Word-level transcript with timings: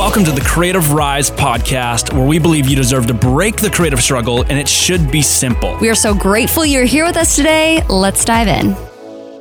Welcome 0.00 0.24
to 0.24 0.32
the 0.32 0.40
Creative 0.40 0.94
Rise 0.94 1.30
podcast, 1.30 2.14
where 2.14 2.26
we 2.26 2.38
believe 2.38 2.66
you 2.66 2.74
deserve 2.74 3.06
to 3.08 3.12
break 3.12 3.56
the 3.56 3.68
creative 3.68 4.02
struggle 4.02 4.40
and 4.40 4.52
it 4.52 4.66
should 4.66 5.10
be 5.10 5.20
simple. 5.20 5.76
We 5.78 5.90
are 5.90 5.94
so 5.94 6.14
grateful 6.14 6.64
you're 6.64 6.86
here 6.86 7.04
with 7.04 7.18
us 7.18 7.36
today. 7.36 7.84
Let's 7.86 8.24
dive 8.24 8.48
in. 8.48 8.72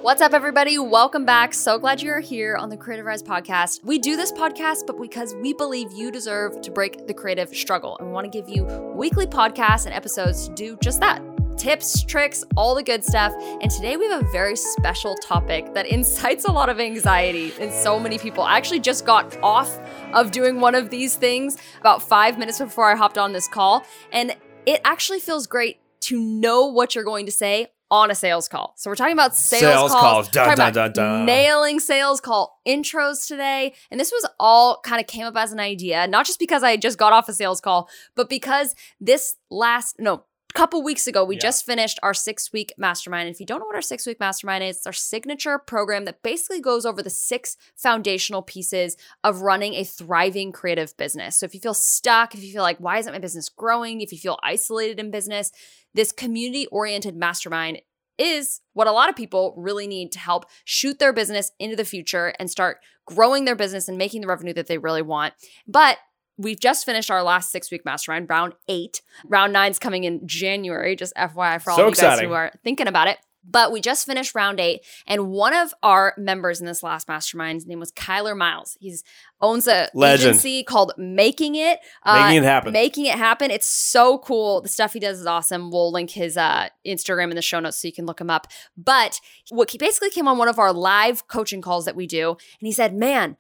What's 0.02 0.22
up, 0.22 0.34
everybody? 0.34 0.78
Welcome 0.78 1.24
back. 1.24 1.54
So 1.54 1.80
glad 1.80 2.02
you're 2.02 2.20
here 2.20 2.58
on 2.58 2.70
the 2.70 2.76
Creative 2.76 3.06
Rise 3.06 3.24
podcast. 3.24 3.86
We 3.86 4.00
do 4.00 4.18
this 4.18 4.34
podcast, 4.34 4.86
but 4.86 5.00
because 5.00 5.34
we 5.36 5.54
believe 5.54 5.94
you 5.94 6.12
deserve 6.12 6.60
to 6.62 6.72
break 6.72 7.08
the 7.08 7.14
creative 7.14 7.56
struggle, 7.56 7.98
and 7.98 8.08
we 8.08 8.14
want 8.14 8.30
to 8.30 8.30
give 8.30 8.50
you 8.50 8.66
weekly 8.96 9.28
podcasts 9.28 9.86
and 9.86 9.94
episodes 9.94 10.50
to 10.50 10.56
do 10.56 10.78
just 10.84 11.00
that 11.00 11.22
tips, 11.60 12.04
tricks, 12.04 12.44
all 12.56 12.74
the 12.74 12.82
good 12.82 13.04
stuff. 13.04 13.34
And 13.62 13.70
today 13.70 13.98
we 13.98 14.08
have 14.08 14.24
a 14.24 14.32
very 14.32 14.56
special 14.56 15.14
topic 15.16 15.74
that 15.74 15.86
incites 15.92 16.46
a 16.46 16.52
lot 16.52 16.70
of 16.70 16.80
anxiety 16.80 17.54
in 17.60 17.72
so 17.72 18.00
many 18.00 18.18
people. 18.18 18.44
I 18.44 18.58
actually 18.58 18.80
just 18.80 19.06
got 19.06 19.38
off 19.44 19.78
of 20.14 20.32
doing 20.32 20.62
one 20.62 20.74
of 20.74 20.90
these 20.90 21.16
things 21.16 21.58
about 21.80 22.02
five 22.02 22.40
minutes 22.40 22.60
before 22.60 22.90
I 22.90 22.96
hopped 22.96 23.18
on 23.18 23.34
this 23.34 23.48
call. 23.48 23.86
And 24.12 24.36
it 24.66 24.82
actually 24.86 25.20
feels 25.20 25.48
great 25.48 25.80
to 26.02 26.20
know 26.20 26.66
what 26.68 26.96
you're 26.96 27.04
going 27.04 27.26
to 27.26 27.32
say 27.32 27.68
on 27.92 28.12
a 28.12 28.16
sales 28.16 28.48
call. 28.48 28.74
So 28.78 28.90
we're 28.90 28.96
talking 28.96 29.14
about 29.14 29.36
sales, 29.36 29.62
Sales 29.62 29.92
calls, 29.92 30.02
calls. 30.02 30.30
Dun, 30.30 30.58
dun, 30.58 30.74
dun, 30.74 30.94
dun. 30.94 31.26
nailing 31.26 31.80
sales 31.80 32.22
call 32.22 32.62
intros 32.68 33.28
today. 33.28 33.74
And 33.90 34.00
this 34.00 34.12
was 34.12 34.30
all 34.40 34.80
kind 34.84 35.02
of 35.02 35.08
came 35.08 35.26
up 35.26 35.36
as 35.36 35.52
an 35.52 35.60
idea, 35.60 36.08
not 36.08 36.26
just 36.26 36.40
because 36.40 36.64
I 36.64 36.78
just 36.78 36.98
got 36.98 37.14
off 37.14 37.28
a 37.28 37.34
sales 37.34 37.60
call, 37.60 37.90
but 38.16 38.30
because 38.30 38.76
this 39.02 39.36
last 39.50 39.96
no 40.00 40.24
couple 40.54 40.82
weeks 40.84 41.06
ago 41.08 41.24
we 41.24 41.36
Yeah. 41.36 41.42
just 41.42 41.66
finished 41.66 42.00
our 42.02 42.14
six 42.14 42.52
week 42.52 42.74
mastermind 42.78 43.28
and 43.28 43.34
if 43.36 43.40
you 43.40 43.46
don't 43.46 43.60
know 43.60 43.66
what 43.66 43.76
our 43.76 43.82
six 43.82 44.06
week 44.06 44.20
mastermind 44.20 44.64
is 44.64 44.78
it's 44.78 44.88
our 44.88 44.94
signature 44.94 45.60
program 45.60 46.06
that 46.06 46.22
basically 46.24 46.60
goes 46.60 46.86
over 46.86 47.04
the 47.04 47.10
six 47.10 47.56
foundational 47.76 48.42
pieces 48.42 48.98
of 49.24 49.42
running 49.42 49.74
a 49.76 49.84
thriving 49.84 50.52
creative 50.52 50.96
business 50.98 51.38
so 51.38 51.46
if 51.46 51.54
you 51.54 51.60
feel 51.60 51.74
stuck 51.76 52.34
if 52.34 52.44
you 52.44 52.52
feel 52.52 52.64
like 52.64 52.78
why 52.80 52.98
isn't 52.98 53.14
my 53.14 53.20
business 53.20 53.48
growing 53.48 54.02
if 54.02 54.12
you 54.12 54.18
feel 54.18 54.40
isolated 54.44 55.00
in 55.00 55.12
business 55.12 55.52
this 55.94 56.12
community 56.12 56.66
oriented 56.68 57.16
mastermind 57.16 57.82
is 58.18 58.60
what 58.74 58.88
a 58.88 58.92
lot 58.92 59.08
of 59.10 59.16
people 59.16 59.54
really 59.56 59.88
need 59.88 60.12
to 60.12 60.20
help 60.20 60.46
shoot 60.66 61.00
their 61.00 61.14
business 61.14 61.52
into 61.58 61.76
the 61.76 61.86
future 61.86 62.34
and 62.38 62.52
start 62.52 62.80
growing 63.06 63.46
their 63.46 63.56
business 63.56 63.88
and 63.88 63.98
making 63.98 64.20
the 64.22 64.28
revenue 64.28 64.54
that 64.54 64.68
they 64.68 64.78
really 64.78 65.02
want. 65.02 65.34
But 65.66 65.98
we've 66.40 66.60
just 66.60 66.86
finished 66.86 67.12
our 67.12 67.22
last 67.22 67.52
six 67.52 67.70
week 67.70 67.86
mastermind, 67.86 68.28
round 68.30 68.54
eight. 68.68 69.02
Round 69.26 69.54
nine's 69.54 69.78
coming 69.78 70.06
in 70.06 70.26
January, 70.26 70.96
just 70.96 71.14
FYI 71.16 71.62
for 71.62 71.72
all 71.72 71.78
So 71.78 71.88
of 71.88 71.96
you 71.96 72.02
guys 72.02 72.20
who 72.22 72.32
are 72.32 72.52
thinking 72.64 72.88
about 72.88 73.08
it. 73.08 73.20
But 73.52 73.72
we 73.72 73.82
just 73.82 74.06
finished 74.06 74.36
round 74.36 74.60
eight, 74.60 74.86
and 75.08 75.30
one 75.30 75.56
of 75.56 75.74
our 75.82 76.14
members 76.18 76.60
in 76.60 76.68
this 76.68 76.84
last 76.84 77.08
mastermind's 77.08 77.66
name 77.66 77.80
was 77.80 77.92
Kyler 77.92 78.38
Miles. 78.38 78.78
He's 78.80 79.04
owns 79.42 79.66
a 79.66 79.90
Legend. 79.94 80.30
agency 80.32 80.64
called 80.64 80.92
Making 80.98 81.56
It. 81.56 81.80
Uh, 82.04 82.26
Making 82.26 82.44
it 82.44 82.46
happen. 82.46 82.74
Making 82.74 83.06
it 83.06 83.16
happen. 83.16 83.50
It's 83.50 83.66
so 83.66 84.20
cool. 84.20 84.62
The 84.62 84.68
stuff 84.68 84.94
he 84.94 85.00
does 85.00 85.22
is 85.22 85.26
awesome. 85.26 85.72
We'll 85.72 85.92
link 85.92 86.12
his 86.12 86.38
uh, 86.38 86.68
Instagram 86.86 87.30
in 87.30 87.36
the 87.36 87.42
show 87.42 87.60
notes 87.60 87.82
so 87.82 87.88
you 87.88 87.94
can 87.94 88.06
look 88.06 88.20
him 88.22 88.30
up. 88.30 88.46
But 88.78 89.20
what 89.50 89.72
he 89.72 89.78
basically 89.78 90.12
came 90.12 90.28
on 90.28 90.38
one 90.38 90.50
of 90.50 90.60
our 90.60 90.74
live 90.74 91.28
coaching 91.28 91.62
calls 91.62 91.86
that 91.86 91.96
we 91.96 92.06
do, 92.08 92.32
and 92.32 92.68
he 92.68 92.74
said, 92.74 92.94
"Man." 92.94 93.38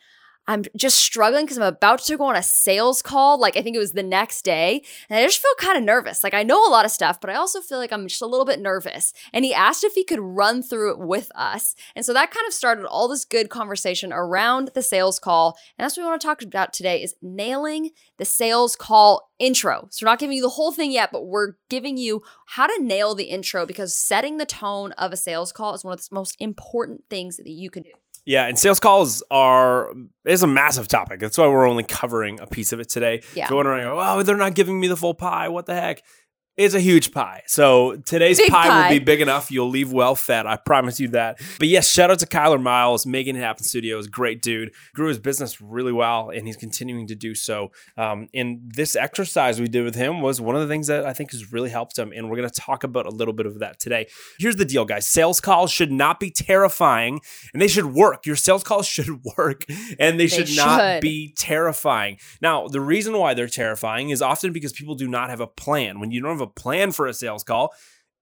I'm 0.50 0.64
just 0.76 0.98
struggling 0.98 1.46
because 1.46 1.60
I'm 1.60 1.64
about 1.64 2.00
to 2.00 2.18
go 2.18 2.26
on 2.26 2.36
a 2.36 2.42
sales 2.42 3.04
call. 3.04 3.40
Like, 3.40 3.56
I 3.56 3.62
think 3.62 3.76
it 3.76 3.80
was 3.80 3.92
the 3.92 4.02
next 4.02 4.42
day. 4.42 4.82
And 5.08 5.20
I 5.20 5.24
just 5.24 5.40
feel 5.40 5.54
kind 5.60 5.78
of 5.78 5.84
nervous. 5.84 6.24
Like, 6.24 6.34
I 6.34 6.42
know 6.42 6.68
a 6.68 6.72
lot 6.72 6.86
of 6.86 6.92
stuff, 6.92 7.22
but 7.22 7.30
I 7.30 7.36
also 7.36 7.62
feel 7.62 7.78
like 7.78 7.94
I'm 7.94 8.08
just 8.08 8.24
a 8.24 8.26
little 8.26 8.48
bit 8.48 8.60
nervous. 8.60 9.14
And 9.32 9.46
he 9.46 9.54
asked 9.54 9.84
if 9.84 9.94
he 9.94 10.04
could 10.04 10.20
run 10.20 10.64
through 10.64 10.94
it 10.94 11.00
with 11.00 11.32
us. 11.36 11.76
And 11.96 12.04
so 12.04 12.14
that 12.14 12.32
kind 12.32 12.48
of 12.48 12.54
started 12.54 12.88
all 12.88 13.08
this 13.08 13.26
good 13.26 13.52
conversation 13.52 14.12
around 14.12 14.72
the 14.74 14.82
sales 14.82 15.20
call. 15.20 15.56
And 15.78 15.86
that's 15.86 15.96
what 15.96 16.04
we 16.04 16.10
want 16.10 16.20
to 16.20 16.28
talk 16.28 16.42
about 16.42 16.74
today 16.74 17.04
is 17.04 17.14
nailing 17.22 17.92
the 18.18 18.26
sales 18.26 18.76
call 18.76 19.30
intro. 19.38 19.88
So 19.92 20.04
we're 20.04 20.14
not 20.14 20.20
giving 20.20 20.36
you 20.36 20.42
the 20.42 20.50
whole 20.50 20.72
thing 20.72 20.92
yet, 20.92 21.12
but 21.12 21.28
we're 21.28 21.54
giving 21.70 21.96
you 21.96 22.24
how 22.48 22.66
to 22.66 22.84
nail 22.84 23.14
the 23.14 23.26
intro 23.26 23.68
because 23.68 23.96
setting 23.96 24.38
the 24.38 24.48
tone 24.48 24.94
of 24.94 25.14
a 25.14 25.18
sales 25.18 25.52
call 25.52 25.76
is 25.76 25.84
one 25.84 25.94
of 25.94 26.00
the 26.00 26.08
most 26.12 26.36
important 26.40 27.04
things 27.08 27.38
that 27.38 27.48
you 27.48 27.70
can 27.70 27.84
do. 27.84 27.92
Yeah, 28.30 28.46
and 28.46 28.60
sales 28.60 28.80
calls 28.80 29.24
are 29.32 29.92
is 30.24 30.44
a 30.44 30.48
massive 30.48 30.88
topic. 30.88 31.20
That's 31.20 31.36
why 31.36 31.48
we're 31.48 31.68
only 31.68 31.84
covering 31.84 32.40
a 32.40 32.46
piece 32.46 32.72
of 32.72 32.80
it 32.80 32.88
today. 32.88 33.24
Yeah. 33.34 33.52
Wondering, 33.52 33.88
oh, 33.88 34.22
they're 34.22 34.38
not 34.38 34.54
giving 34.54 34.80
me 34.80 34.88
the 34.88 34.96
full 34.96 35.16
pie. 35.16 35.48
What 35.48 35.66
the 35.66 35.74
heck? 35.74 36.04
It's 36.60 36.76
a 36.76 36.82
huge 36.82 37.14
pie. 37.14 37.42
So 37.48 37.96
today's 38.06 38.38
pie, 38.50 38.68
pie. 38.68 38.82
will 38.82 39.00
be 39.00 39.02
big 39.02 39.22
enough. 39.22 39.50
You'll 39.50 39.70
leave 39.70 39.94
well 39.94 40.14
fed. 40.14 40.46
I 40.46 40.58
promise 40.58 41.00
you 41.00 41.08
that. 41.10 41.40
But 41.58 41.70
yes, 41.70 41.90
shout 41.90 42.12
out 42.12 42.20
to 42.20 42.26
Kyler 42.26 42.62
Miles, 42.62 43.06
Making 43.06 43.38
It 43.38 43.40
Happen 43.40 43.64
Studios. 43.64 44.08
Great 44.08 44.42
dude. 44.42 44.74
Grew 44.94 45.08
his 45.08 45.20
business 45.20 45.62
really 45.62 45.94
well, 45.94 46.32
and 46.32 46.46
he's 46.46 46.58
continuing 46.58 47.08
to 47.08 47.16
do 47.16 47.34
so. 47.34 47.72
Um, 47.96 48.28
and 48.34 48.60
this 48.76 48.98
exercise 48.98 49.62
we 49.62 49.70
did 49.70 49.86
with 49.86 49.96
him 49.96 50.20
was 50.22 50.42
one 50.42 50.58
of 50.58 50.62
the 50.62 50.68
things 50.68 50.88
that 50.88 51.06
I 51.06 51.14
think 51.14 51.32
has 51.32 51.54
really 51.54 51.70
helped 51.70 51.98
him. 51.98 52.12
And 52.14 52.30
we're 52.30 52.36
going 52.36 52.50
to 52.50 52.62
talk 52.62 52.84
about 52.84 53.06
a 53.06 53.10
little 53.10 53.34
bit 53.34 53.46
of 53.46 53.60
that 53.60 53.80
today. 53.80 54.08
Here's 54.38 54.58
the 54.58 54.66
deal, 54.66 54.84
guys. 54.84 55.08
Sales 55.08 55.40
calls 55.40 55.72
should 55.72 55.94
not 55.94 56.20
be 56.20 56.30
terrifying, 56.30 57.22
and 57.54 57.62
they 57.62 57.70
should 57.70 57.86
work. 57.86 58.26
Your 58.26 58.36
sales 58.36 58.66
calls 58.66 58.86
should 58.96 59.24
work, 59.38 59.64
and 59.98 60.20
they, 60.20 60.26
They 60.26 60.28
should 60.28 60.58
not 60.58 61.00
be 61.00 61.34
terrifying. 61.38 62.18
Now, 62.42 62.68
the 62.68 62.82
reason 62.82 63.18
why 63.18 63.34
they're 63.34 63.48
terrifying 63.48 64.10
is 64.10 64.22
often 64.22 64.52
because 64.52 64.74
people 64.74 64.96
do 64.96 65.08
not 65.08 65.30
have 65.30 65.40
a 65.40 65.48
plan. 65.48 66.02
When 66.02 66.12
you 66.12 66.22
don't 66.22 66.32
have 66.32 66.42
a 66.42 66.49
plan 66.50 66.92
for 66.92 67.08
a 67.08 67.14
sales 67.14 67.44
call, 67.44 67.74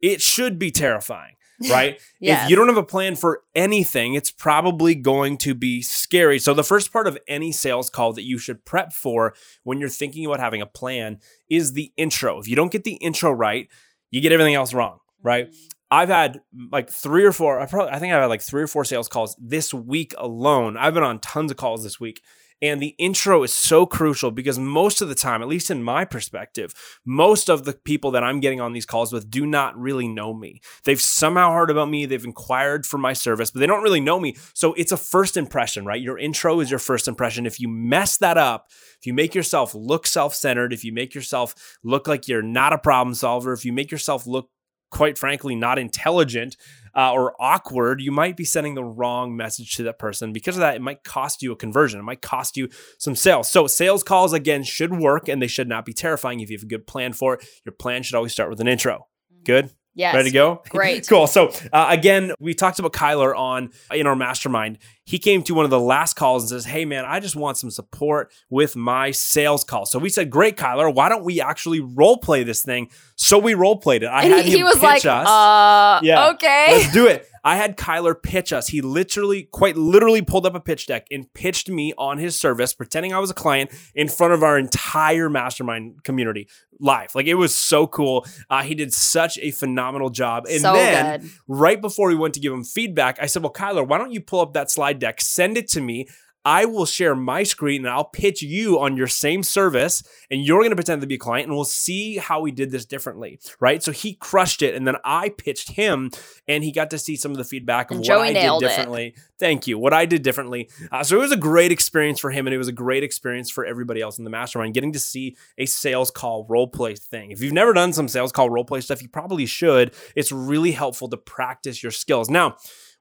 it 0.02 0.22
should 0.22 0.60
be 0.60 0.72
terrifying, 0.72 1.36
right? 1.70 2.00
Yes. 2.20 2.44
If 2.44 2.50
you 2.50 2.56
don't 2.56 2.68
have 2.68 2.78
a 2.78 2.84
plan 2.84 3.16
for 3.16 3.42
anything, 3.56 4.14
it's 4.14 4.32
probably 4.32 4.96
going 4.96 5.38
to 5.40 5.56
be 5.56 5.82
scary. 5.82 6.40
So, 6.40 6.54
the 6.54 6.64
first 6.64 6.94
part 6.94 7.08
of 7.08 7.18
any 7.28 7.52
sales 7.52 7.90
call 7.90 8.14
that 8.14 8.24
you 8.24 8.38
should 8.38 8.66
prep 8.66 8.94
for 8.94 9.34
when 9.64 9.80
you're 9.80 9.90
thinking 9.90 10.26
about 10.26 10.40
having 10.40 10.62
a 10.62 10.68
plan 10.68 11.20
is 11.50 11.74
the 11.74 11.92
intro. 11.98 12.40
If 12.40 12.48
you 12.48 12.56
don't 12.56 12.72
get 12.72 12.84
the 12.84 12.96
intro 12.96 13.32
right, 13.32 13.68
you 14.12 14.22
get 14.22 14.32
everything 14.32 14.56
else 14.56 14.74
wrong, 14.74 15.00
right? 15.22 15.48
Mm-hmm. 15.48 15.68
I've 15.90 16.10
had 16.10 16.42
like 16.72 16.90
three 16.90 17.24
or 17.24 17.32
four. 17.32 17.60
I 17.60 17.66
probably 17.66 17.94
I 17.94 18.00
think 18.00 18.14
I've 18.14 18.22
had 18.22 18.28
like 18.28 18.42
three 18.42 18.62
or 18.62 18.68
four 18.68 18.84
sales 18.84 19.08
calls 19.08 19.36
this 19.40 19.74
week 19.74 20.14
alone. 20.18 20.76
I've 20.76 20.94
been 20.94 21.04
on 21.04 21.20
tons 21.20 21.52
of 21.52 21.58
calls 21.58 21.84
this 21.84 22.00
week. 22.00 22.22
And 22.62 22.82
the 22.82 22.96
intro 22.98 23.44
is 23.44 23.54
so 23.54 23.86
crucial 23.86 24.32
because 24.32 24.58
most 24.58 25.02
of 25.02 25.10
the 25.10 25.16
time, 25.16 25.42
at 25.42 25.48
least 25.48 25.70
in 25.70 25.84
my 25.84 26.06
perspective, 26.06 26.74
most 27.06 27.50
of 27.50 27.66
the 27.66 27.74
people 27.74 28.12
that 28.12 28.24
I'm 28.24 28.40
getting 28.40 28.60
on 28.60 28.74
these 28.74 28.86
calls 28.86 29.14
with 29.14 29.30
do 29.30 29.46
not 29.46 29.78
really 29.78 30.08
know 30.08 30.34
me. 30.34 30.62
They've 30.84 31.00
somehow 31.00 31.54
heard 31.54 31.70
about 31.70 31.90
me, 31.90 32.06
they've 32.06 32.24
inquired 32.24 32.86
for 32.86 32.98
my 32.98 33.14
service, 33.14 33.52
but 33.52 33.60
they 33.60 33.68
don't 33.68 33.84
really 33.84 34.02
know 34.02 34.20
me. 34.20 34.38
So 34.54 34.74
it's 34.74 34.92
a 34.92 34.98
first 34.98 35.38
impression, 35.38 35.86
right? 35.86 36.02
Your 36.02 36.18
intro 36.18 36.60
is 36.60 36.72
your 36.72 36.80
first 36.80 37.08
impression. 37.08 37.46
If 37.46 37.60
you 37.60 37.68
mess 37.68 38.18
that 38.18 38.38
up, 38.38 38.68
if 39.00 39.06
you 39.06 39.14
make 39.14 39.36
yourself 39.36 39.76
look 39.76 40.08
self 40.08 40.34
centered, 40.34 40.74
if 40.74 40.84
you 40.84 40.92
make 40.92 41.14
yourself 41.14 41.78
look 41.84 42.08
like 42.08 42.28
you're 42.28 42.42
not 42.42 42.74
a 42.74 42.80
problem 42.80 43.14
solver, 43.14 43.54
if 43.54 43.66
you 43.66 43.74
make 43.74 43.92
yourself 43.92 44.26
look 44.26 44.50
quite 44.90 45.18
frankly 45.18 45.56
not 45.56 45.78
intelligent 45.78 46.56
uh, 46.98 47.14
or 47.14 47.36
awkward, 47.40 48.02
you 48.02 48.12
might 48.12 48.36
be 48.36 48.44
sending 48.44 48.74
the 48.74 48.84
wrong 48.84 49.36
message 49.38 49.76
to 49.76 49.84
that 49.84 50.00
person. 50.00 50.34
Because 50.34 50.56
of 50.56 50.62
that, 50.62 50.76
it 50.76 50.82
might 50.82 51.04
cost 51.04 51.44
you 51.44 51.52
a 51.52 51.56
conversion. 51.56 52.00
It 52.00 52.04
might 52.04 52.24
cost 52.24 52.58
you 52.58 52.70
some 52.98 53.16
sales. 53.16 53.52
So 53.52 53.68
sales 53.68 54.04
calls 54.04 54.34
again 54.34 54.64
should 54.64 54.98
work 54.98 55.28
and 55.28 55.40
they 55.40 55.48
should 55.48 55.70
not 55.70 55.86
be 55.86 55.94
terrifying 55.94 56.40
if 56.40 56.50
you 56.50 56.58
have 56.58 56.64
a 56.64 56.68
good 56.68 56.88
plan 56.88 57.14
for 57.14 57.36
it. 57.36 57.46
Your 57.64 57.74
plan 57.74 58.02
should 58.02 58.16
always 58.16 58.32
start 58.32 58.50
with 58.50 58.60
an 58.60 58.68
intro. 58.68 59.08
Good. 59.44 59.70
Yes. 59.98 60.14
Ready 60.14 60.30
to 60.30 60.34
go? 60.34 60.62
Great. 60.70 61.08
cool. 61.08 61.26
So 61.28 61.52
uh, 61.74 61.88
again, 61.90 62.32
we 62.40 62.54
talked 62.54 62.78
about 62.80 62.94
Kyler 62.94 63.36
on 63.38 63.72
in 63.92 64.06
our 64.08 64.16
mastermind. 64.16 64.78
He 65.06 65.18
came 65.20 65.42
to 65.44 65.56
one 65.56 65.66
of 65.66 65.72
the 65.72 65.80
last 65.80 66.14
calls 66.16 66.44
and 66.44 66.50
says, 66.50 66.66
"Hey 66.72 66.86
man, 66.86 67.04
I 67.04 67.20
just 67.20 67.36
want 67.36 67.58
some 67.58 67.72
support 67.72 68.32
with 68.50 68.76
my 68.76 69.10
sales 69.12 69.64
call." 69.64 69.86
So 69.88 69.98
we 70.00 70.10
said, 70.10 70.30
"Great, 70.30 70.56
Kyler. 70.56 70.94
Why 70.94 71.10
don't 71.10 71.24
we 71.24 71.42
actually 71.42 71.80
role 71.80 72.18
play 72.18 72.44
this 72.44 72.62
thing?" 72.62 72.90
So 73.16 73.40
we 73.40 73.56
role 73.56 73.78
played 73.78 74.04
it. 74.04 74.08
I 74.08 74.24
And 74.24 74.34
had 74.34 74.46
he, 74.46 74.52
him 74.52 74.58
he 74.60 74.64
was 74.64 74.74
pitch 74.76 74.84
like, 74.84 75.06
us. 75.06 75.28
uh, 75.28 76.00
Yeah. 76.04 76.30
okay. 76.30 76.68
Let's 76.70 76.94
do 76.94 77.08
it. 77.08 77.28
I 77.48 77.56
had 77.56 77.78
Kyler 77.78 78.22
pitch 78.22 78.52
us. 78.52 78.68
He 78.68 78.82
literally, 78.82 79.44
quite 79.44 79.78
literally, 79.78 80.22
pulled 80.22 80.46
up 80.46 80.54
a 80.54 80.60
pitch 80.60 80.86
deck 80.86 81.08
and 81.10 81.34
pitched 81.34 81.70
me 81.70 81.94
on 81.98 82.18
his 82.18 82.38
service, 82.38 82.74
pretending 82.74 83.14
I 83.14 83.20
was 83.20 83.30
a 83.30 83.34
client 83.34 83.72
in 83.96 84.10
front 84.10 84.34
of 84.34 84.44
our 84.44 84.60
entire 84.60 85.30
mastermind 85.30 86.04
community 86.04 86.50
live. 86.82 87.16
Like 87.16 87.26
it 87.26 87.36
was 87.36 87.56
so 87.56 87.88
cool. 87.88 88.26
Uh, 88.50 88.64
he 88.64 88.76
did 88.76 88.92
such 88.92 89.38
a 89.38 89.52
phenomenal 89.52 90.10
job. 90.10 90.46
And 90.46 90.60
so 90.60 90.74
then, 90.74 91.22
good. 91.22 91.30
right 91.48 91.80
before 91.80 92.10
we 92.10 92.16
went 92.16 92.34
to 92.34 92.42
give 92.42 92.52
him 92.52 92.66
feedback, 92.66 93.18
I 93.22 93.28
said, 93.28 93.44
Well, 93.44 93.54
Kyler, 93.54 93.88
why 93.88 93.98
don't 93.98 94.12
you 94.12 94.20
pull 94.20 94.42
up 94.42 94.52
that 94.52 94.70
slide 94.70 95.00
deck, 95.00 95.22
send 95.22 95.58
it 95.58 95.70
to 95.70 95.80
me? 95.80 96.10
I 96.48 96.64
will 96.64 96.86
share 96.86 97.14
my 97.14 97.44
screen 97.44 97.86
and 97.86 97.94
I'll 97.94 98.06
pitch 98.06 98.42
you 98.42 98.80
on 98.80 98.96
your 98.96 99.08
same 99.08 99.44
service, 99.44 100.02
and 100.32 100.46
you're 100.46 100.60
going 100.62 100.70
to 100.70 100.78
pretend 100.78 101.02
to 101.02 101.08
be 101.08 101.16
a 101.16 101.18
client, 101.18 101.48
and 101.48 101.54
we'll 101.54 101.66
see 101.66 102.16
how 102.16 102.40
we 102.40 102.52
did 102.52 102.72
this 102.72 102.86
differently, 102.86 103.38
right? 103.60 103.84
So 103.84 103.92
he 103.92 104.14
crushed 104.14 104.62
it, 104.62 104.74
and 104.74 104.88
then 104.88 104.96
I 105.04 105.28
pitched 105.28 105.72
him, 105.72 106.10
and 106.48 106.64
he 106.64 106.72
got 106.72 106.90
to 106.92 106.98
see 106.98 107.18
some 107.18 107.32
of 107.32 107.38
the 107.38 107.44
feedback 107.44 107.92
of 107.92 107.98
And 107.98 108.08
what 108.08 108.20
I 108.20 108.32
did 108.32 108.46
it. 108.46 108.60
differently. 108.62 109.14
Thank 109.38 109.68
you. 109.68 109.78
What 109.78 109.92
I 109.92 110.06
did 110.06 110.22
differently. 110.22 110.70
Uh, 110.90 111.04
so 111.04 111.18
it 111.18 111.20
was 111.20 111.34
a 111.34 111.38
great 111.38 111.74
experience 111.74 112.22
for 112.22 112.32
him, 112.32 112.48
and 112.48 112.54
it 112.54 112.58
was 112.58 112.70
a 112.70 112.72
great 112.72 113.04
experience 113.04 113.52
for 113.52 113.66
everybody 113.66 114.02
else 114.02 114.18
in 114.18 114.24
the 114.24 114.30
mastermind, 114.30 114.74
getting 114.74 114.94
to 114.94 115.00
see 115.00 115.36
a 115.58 115.66
sales 115.66 116.10
call 116.12 116.46
role 116.48 116.68
play 116.68 116.96
thing. 116.96 117.32
If 117.32 117.42
you've 117.42 117.52
never 117.52 117.74
done 117.74 117.92
some 117.92 118.08
sales 118.08 118.32
call 118.32 118.50
role 118.50 118.64
play 118.64 118.80
stuff, 118.80 119.02
you 119.02 119.10
probably 119.10 119.48
should. 119.48 119.94
It's 120.16 120.32
really 120.32 120.72
helpful 120.72 121.10
to 121.10 121.18
practice 121.18 121.84
your 121.84 121.92
skills. 121.92 122.30
Now, 122.30 122.56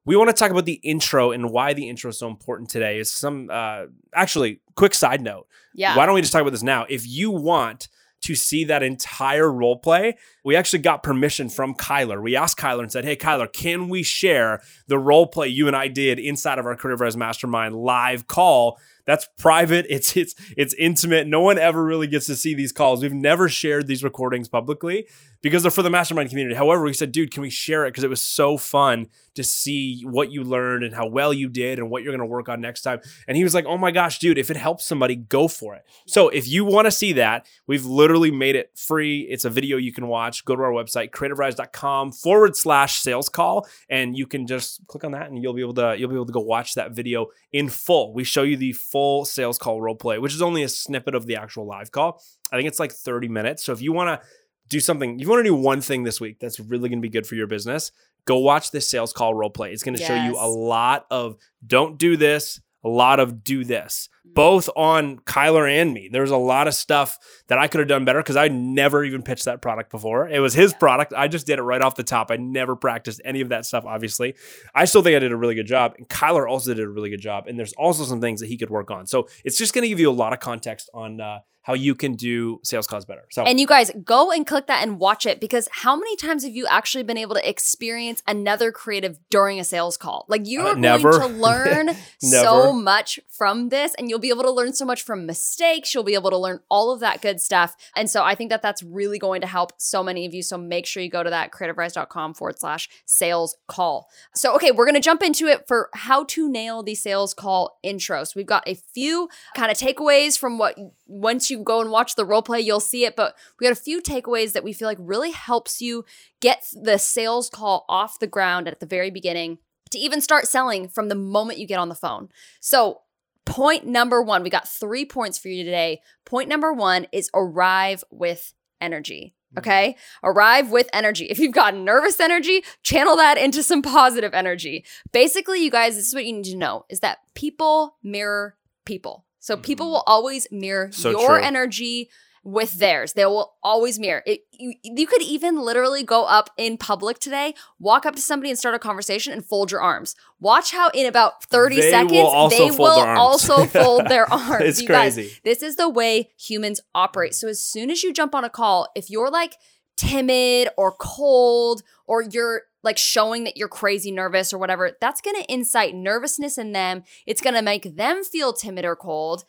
we 0.07 0.17
want 0.17 0.31
to 0.31 0.35
talk 0.35 0.51
about 0.51 0.65
the 0.65 0.81
intro 0.83 1.33
and 1.33 1.51
why 1.51 1.75
the 1.75 1.89
intro 1.89 2.11
is 2.11 2.19
so 2.19 2.29
important 2.29 2.71
today. 2.71 2.99
Is 2.99 3.13
some 3.13 3.51
uh, 3.53 3.87
actually 4.15 4.61
quick 4.77 4.95
side 4.95 5.21
note. 5.21 5.47
Yeah. 5.75 5.97
Why 5.97 6.07
don't 6.07 6.15
we 6.15 6.21
just 6.23 6.33
talk 6.33 6.41
about 6.41 6.53
this 6.53 6.63
now? 6.63 6.87
If 6.89 7.07
you 7.07 7.31
want 7.31 7.89
to 8.23 8.35
see 8.35 8.65
that 8.65 8.83
entire 8.83 9.53
role 9.53 9.77
play, 9.77 10.17
we 10.45 10.57
actually 10.57 10.79
got 10.79 11.03
permission 11.03 11.49
from 11.51 11.75
Kyler. 11.75 12.23
We 12.23 12.35
asked 12.35 12.59
Kyler 12.59 12.81
and 12.81 12.91
said, 12.91 13.05
Hey, 13.05 13.17
Kyler, 13.17 13.53
can 13.53 13.89
we 13.89 14.03
share 14.03 14.63
the 14.87 14.99
role 14.99 15.27
play 15.27 15.49
you 15.49 15.67
and 15.67 15.77
I 15.77 15.89
did 15.89 16.19
inside 16.19 16.59
of 16.59 16.67
our 16.67 16.77
Creative 16.77 17.01
Rise 17.01 17.17
Mastermind 17.17 17.75
live 17.75 18.27
call? 18.27 18.79
That's 19.07 19.29
private. 19.39 19.87
It's 19.97 20.15
it's 20.15 20.35
it's 20.59 20.75
intimate. 20.75 21.27
No 21.27 21.41
one 21.41 21.59
ever 21.59 21.83
really 21.83 22.07
gets 22.07 22.27
to 22.27 22.37
see 22.37 22.55
these 22.55 22.73
calls. 22.73 23.03
We've 23.03 23.15
never 23.15 23.49
shared 23.49 23.87
these 23.87 24.05
recordings 24.05 24.47
publicly 24.47 25.07
because 25.41 25.63
they're 25.63 25.71
for 25.71 25.83
the 25.83 25.91
mastermind 25.91 26.29
community. 26.29 26.57
However, 26.57 26.83
we 26.83 26.93
said, 26.93 27.13
dude, 27.13 27.31
can 27.31 27.41
we 27.43 27.51
share 27.51 27.87
it? 27.87 27.93
Because 27.93 28.05
it 28.05 28.11
was 28.11 28.23
so 28.23 28.59
fun 28.59 29.07
to 29.37 29.45
see 29.45 30.03
what 30.03 30.33
you 30.33 30.43
learned 30.43 30.83
and 30.83 30.95
how 30.95 31.07
well 31.07 31.33
you 31.33 31.49
did 31.49 31.79
and 31.79 31.91
what 31.91 32.03
you're 32.03 32.17
to 32.17 32.25
work 32.25 32.49
on 32.49 32.61
next 32.61 32.81
time. 32.81 33.01
And 33.29 33.37
he 33.37 33.45
was 33.45 33.55
like, 33.55 33.67
oh 33.67 33.77
my 33.77 33.91
gosh, 33.91 34.19
dude, 34.19 34.39
if 34.39 34.51
it 34.51 34.57
helps 34.57 34.87
somebody, 34.87 35.15
go 35.15 35.47
for 35.47 35.75
it. 35.75 35.85
So 36.07 36.31
if 36.31 36.49
you 36.49 36.65
want 36.65 36.87
to 36.87 36.91
see 36.91 37.13
that, 37.13 37.47
we've 37.67 37.85
literally 37.85 38.31
made 38.31 38.57
it 38.57 38.71
free. 38.75 39.21
It's 39.21 39.45
a 39.45 39.51
video 39.51 39.77
you 39.77 39.93
can 39.93 40.09
watch. 40.09 40.45
Go 40.45 40.57
to 40.57 40.63
our 40.63 40.73
website, 40.73 41.11
creativerise.com 41.11 42.13
forward 42.13 42.57
slash 42.57 43.01
sales 43.01 43.29
call. 43.29 43.69
And 43.91 44.17
you 44.17 44.27
can 44.27 44.47
just 44.47 44.87
click 44.87 45.05
on 45.05 45.13
that 45.13 45.29
and 45.29 45.41
you'll 45.43 45.53
be 45.53 45.61
able 45.61 45.75
to, 45.75 45.95
you'll 45.99 46.09
be 46.09 46.17
able 46.17 46.27
to 46.27 46.33
go 46.33 46.41
watch 46.41 46.75
that 46.75 46.93
video 46.93 47.27
in 47.53 47.69
full. 47.69 48.15
We 48.15 48.25
show 48.25 48.43
you 48.43 48.57
the 48.57 48.73
full 48.73 48.96
sales 49.25 49.59
call 49.59 49.81
role 49.81 49.95
play, 49.95 50.19
which 50.19 50.35
is 50.35 50.43
only 50.43 50.63
a 50.63 50.69
snippet 50.69 51.15
of 51.15 51.27
the 51.27 51.37
actual 51.37 51.67
live 51.67 51.91
call. 51.91 52.23
I 52.53 52.57
think 52.57 52.69
it's 52.69 52.81
like 52.81 52.93
30 52.93 53.29
minutes. 53.29 53.65
So 53.65 53.73
if 53.73 53.81
you 53.83 53.93
want 53.93 54.21
to, 54.21 54.27
do 54.69 54.81
something, 54.81 55.19
you 55.19 55.29
want 55.29 55.41
to 55.41 55.45
do 55.45 55.55
one 55.55 55.81
thing 55.81 56.03
this 56.03 56.21
week 56.21 56.39
that's 56.41 56.59
really 56.59 56.89
going 56.89 56.99
to 56.99 57.03
be 57.03 57.09
good 57.09 57.27
for 57.27 57.35
your 57.35 57.47
business, 57.47 57.93
go 58.25 58.39
watch 58.39 58.71
this 58.71 58.89
sales 58.89 59.13
call 59.13 59.35
role 59.35 59.51
play. 59.51 59.73
It's 59.73 59.83
going 59.83 59.97
to 59.97 60.03
show 60.03 60.15
you 60.15 60.37
a 60.37 60.49
lot 60.49 61.07
of 61.11 61.37
don't 61.67 61.99
do 61.99 62.17
this, 62.17 62.61
a 62.85 62.89
lot 62.89 63.21
of 63.21 63.43
do 63.43 63.65
this, 63.65 64.09
both 64.25 64.69
on 64.77 65.19
Kyler 65.21 65.69
and 65.69 65.93
me. 65.93 66.09
There's 66.11 66.31
a 66.31 66.37
lot 66.37 66.69
of 66.69 66.75
stuff 66.75 67.19
that 67.49 67.59
I 67.59 67.69
could 67.69 67.81
have 67.81 67.89
done 67.89 68.05
better 68.05 68.21
because 68.21 68.37
I 68.37 68.49
never 68.49 69.05
even 69.05 69.23
pitched 69.23 69.47
that 69.47 69.61
product 69.61 69.91
before. 69.91 70.29
It 70.29 70.41
was 70.41 70.55
his 70.55 70.73
product. 70.73 71.13
I 71.17 71.29
just 71.29 71.47
did 71.47 71.59
it 71.59 71.63
right 71.63 71.83
off 71.83 71.97
the 71.97 72.05
top. 72.05 72.31
I 72.31 72.37
never 72.37 72.77
practiced 72.77 73.21
any 73.25 73.41
of 73.41 73.49
that 73.49 73.65
stuff, 73.67 73.85
obviously. 73.87 74.35
I 74.75 74.85
still 74.85 75.03
think 75.03 75.17
I 75.17 75.19
did 75.19 75.33
a 75.33 75.37
really 75.37 75.55
good 75.55 75.67
job. 75.67 75.95
And 75.99 76.09
Kyler 76.09 76.49
also 76.49 76.75
did 76.75 76.85
a 76.85 76.89
really 76.89 77.11
good 77.11 77.21
job. 77.21 77.47
And 77.49 77.59
there's 77.59 77.73
also 77.75 78.05
some 78.05 78.21
things 78.21 78.41
that 78.41 78.47
he 78.47 78.57
could 78.57 78.71
work 78.71 78.91
on. 78.91 79.07
So 79.07 79.29
it's 79.45 79.59
just 79.59 79.75
going 79.75 79.83
to 79.83 79.89
give 79.89 80.01
you 80.01 80.11
a 80.11 80.13
lot 80.13 80.33
of 80.33 80.41
context 80.41 80.91
on 80.95 81.21
uh, 81.21 81.41
how 81.67 81.75
you 81.75 81.97
can 81.97 82.15
do 82.15 82.61
sales 82.63 82.87
calls 82.87 83.05
better. 83.05 83.25
So 83.31 83.43
And 83.43 83.59
you 83.59 83.67
guys 83.67 83.91
go 84.05 84.31
and 84.31 84.47
click 84.47 84.69
that 84.69 84.85
and 84.85 85.01
watch 85.01 85.27
it 85.27 85.41
because 85.41 85.69
how 85.73 85.97
many 85.97 86.15
times 86.15 86.45
have 86.45 86.55
you 86.55 86.65
actually 86.69 87.03
been 87.03 87.19
able 87.19 87.35
to 87.35 87.49
experience 87.49 88.23
another 88.29 88.71
creative 88.71 89.19
during 89.31 89.59
a 89.59 89.65
sales 89.65 89.97
call? 89.97 90.27
Like 90.29 90.47
you 90.47 90.61
Uh, 90.63 90.67
are 90.71 90.77
never. 90.77 91.11
going 91.19 91.33
to 91.33 91.39
learn 91.41 91.91
so 92.21 92.73
much 92.73 93.19
from 93.29 93.71
this 93.71 93.95
and 93.99 94.09
you'll 94.09 94.21
be 94.21 94.29
able 94.29 94.45
to 94.45 94.51
learn 94.53 94.75
so 94.75 94.85
much 94.85 95.03
from 95.03 95.27
mistakes. 95.27 95.93
You'll 95.93 96.05
be 96.05 96.15
able 96.15 96.31
to 96.31 96.39
learn 96.39 96.61
all 96.71 96.93
of 96.93 97.01
that 97.01 97.21
good 97.21 97.41
stuff. 97.41 97.75
And 97.97 98.09
so 98.09 98.23
I 98.23 98.37
think 98.37 98.51
that 98.51 98.63
that's 98.63 98.85
really 98.85 99.19
going 99.19 99.41
to 99.41 99.49
help 99.49 99.73
so 99.77 100.05
many 100.05 100.25
of 100.25 100.33
you. 100.33 100.43
So 100.45 100.57
make 100.57 100.87
sure 100.87 101.03
you 101.03 101.11
go 101.11 101.25
to 101.25 101.31
that 101.31 101.51
creativerise.com 101.51 102.35
forward 102.35 102.61
slash 102.61 102.89
sales 103.07 103.57
call. 103.67 104.09
So, 104.37 104.55
okay, 104.55 104.71
we're 104.71 104.87
going 104.87 104.95
to 104.95 105.01
jump 105.01 105.21
into 105.21 105.49
it 105.49 105.67
for 105.67 105.91
how 105.95 106.23
to 106.27 106.49
nail 106.49 106.85
the 106.85 106.95
sales 106.95 107.35
call 107.35 107.81
intro. 107.83 108.23
So 108.23 108.35
we've 108.37 108.47
got 108.47 108.63
a 108.69 108.75
few 108.77 109.29
kind 109.57 109.73
of 109.73 109.77
takeaways 109.77 110.39
from 110.39 110.59
what 110.59 110.77
once 111.09 111.51
you 111.51 111.56
go 111.63 111.81
and 111.81 111.91
watch 111.91 112.15
the 112.15 112.25
role 112.25 112.43
play, 112.43 112.61
you'll 112.61 112.81
see 112.81 113.05
it. 113.05 113.17
But 113.17 113.37
we 113.59 113.67
got 113.67 113.77
a 113.77 113.81
few 113.81 114.01
takeaways 114.01 114.53
that 114.53 114.65
we 114.65 114.73
feel 114.73 114.89
like 114.89 114.99
really 115.01 115.33
helps 115.33 115.81
you 115.81 116.05
get 116.41 116.67
the 116.73 116.99
sales 116.99 117.49
call 117.49 117.85
off 117.89 118.19
the 118.19 118.27
ground 118.27 118.69
at 118.69 118.81
the 118.81 118.87
very 118.87 119.11
beginning 119.11 119.59
to 119.91 119.99
even 119.99 120.21
start 120.21 120.47
selling 120.47 120.89
from 120.89 121.09
the 121.09 121.15
moment 121.15 121.59
you 121.59 121.67
get 121.67 121.79
on 121.79 121.89
the 121.89 121.95
phone. 121.95 122.29
So, 122.61 123.03
point 123.45 123.87
number 123.87 124.23
one, 124.23 124.43
we 124.43 124.51
got 124.51 124.69
three 124.69 125.05
points 125.05 125.39
for 125.39 125.49
you 125.49 125.65
today. 125.65 126.01
Point 126.25 126.49
number 126.49 126.73
one 126.73 127.07
is 127.13 127.31
arrive 127.35 128.03
with 128.11 128.53
energy. 128.81 129.35
Mm-hmm. 129.53 129.59
Okay. 129.59 129.97
Arrive 130.23 130.71
with 130.71 130.89
energy. 130.93 131.27
If 131.27 131.39
you've 131.39 131.55
got 131.55 131.75
nervous 131.75 132.21
energy, 132.21 132.65
channel 132.83 133.17
that 133.17 133.39
into 133.39 133.63
some 133.63 133.83
positive 133.83 134.35
energy. 134.35 134.85
Basically, 135.13 135.63
you 135.63 135.71
guys, 135.71 135.97
this 135.97 136.09
is 136.09 136.15
what 136.15 136.27
you 136.27 136.33
need 136.33 136.45
to 136.45 136.57
know 136.57 136.85
is 136.91 137.01
that 137.01 137.19
people 137.35 137.97
mirror 138.03 138.57
people. 138.85 139.25
So 139.47 139.57
people 139.57 139.87
Mhm. 139.87 139.91
will 139.91 140.05
always 140.09 140.49
mirror 140.51 140.91
So 140.93 141.11
your 141.11 141.37
true. 141.39 141.45
energy 141.47 142.11
with 142.43 142.79
theirs. 142.79 143.13
They 143.13 143.25
will 143.27 143.55
always 143.63 143.97
mirror. 143.99 144.23
It, 144.27 144.41
you, 144.51 144.75
you 144.83 145.07
could 145.07 145.23
even 145.23 145.61
literally 145.61 146.03
go 146.03 146.25
up 146.25 146.51
in 146.57 146.79
public 146.79 147.21
today, 147.21 147.55
walk 147.79 148.05
up 148.07 148.17
to 148.17 148.21
somebody 148.21 148.51
and 148.51 148.59
start 148.59 148.75
a 148.75 148.79
conversation 148.81 149.33
and 149.33 149.45
fold 149.45 149.71
your 149.71 149.81
arms. 149.81 150.17
Watch 150.41 150.73
how 150.73 150.91
in 150.95 151.07
about 151.07 151.45
30 151.45 151.77
They 151.81 151.91
seconds 151.91 152.13
also 152.19 152.57
they 152.57 152.71
will 152.71 152.99
also 153.01 153.67
fold 153.67 154.09
their 154.09 154.27
arms. 154.33 154.65
It's 154.65 154.81
You 154.83 154.89
guys, 154.89 155.15
crazy. 155.15 155.39
this 155.45 155.63
is 155.63 155.77
the 155.77 155.89
way 155.89 156.31
humans 156.37 156.81
operate. 156.95 157.35
So 157.35 157.47
as 157.49 157.63
soon 157.63 157.89
as 157.91 158.03
you 158.03 158.13
jump 158.13 158.35
on 158.35 158.45
a 158.45 158.51
call, 158.51 158.89
if 158.97 159.11
you're 159.11 159.31
like 159.31 159.55
timid 159.97 160.69
or 160.77 160.93
cold 160.93 161.83
or 162.07 162.23
you're 162.23 162.63
like 162.83 162.99
showing 162.99 163.45
that 163.45 163.57
you're 163.57 163.69
crazy 163.69 164.11
nervous 164.11 164.53
or 164.53 164.59
whatever, 164.59 164.93
that's 165.01 165.21
going 165.21 165.37
to 165.37 165.53
incite 165.53 165.95
nervousness 165.95 166.57
in 166.59 166.73
them. 166.73 167.03
It's 167.27 167.41
going 167.41 167.55
to 167.55 167.63
make 167.63 167.97
them 167.97 168.23
feel 168.23 168.53
timid 168.53 168.85
or 168.85 168.95
cold. 168.95 169.45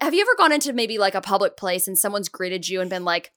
Have 0.00 0.14
you 0.14 0.20
ever 0.20 0.34
gone 0.36 0.52
into 0.52 0.72
maybe 0.72 0.98
like 0.98 1.14
a 1.14 1.20
public 1.20 1.56
place 1.56 1.88
and 1.88 1.98
someone's 1.98 2.28
greeted 2.28 2.68
you 2.68 2.80
and 2.80 2.90
been 2.90 3.04
like, 3.04 3.32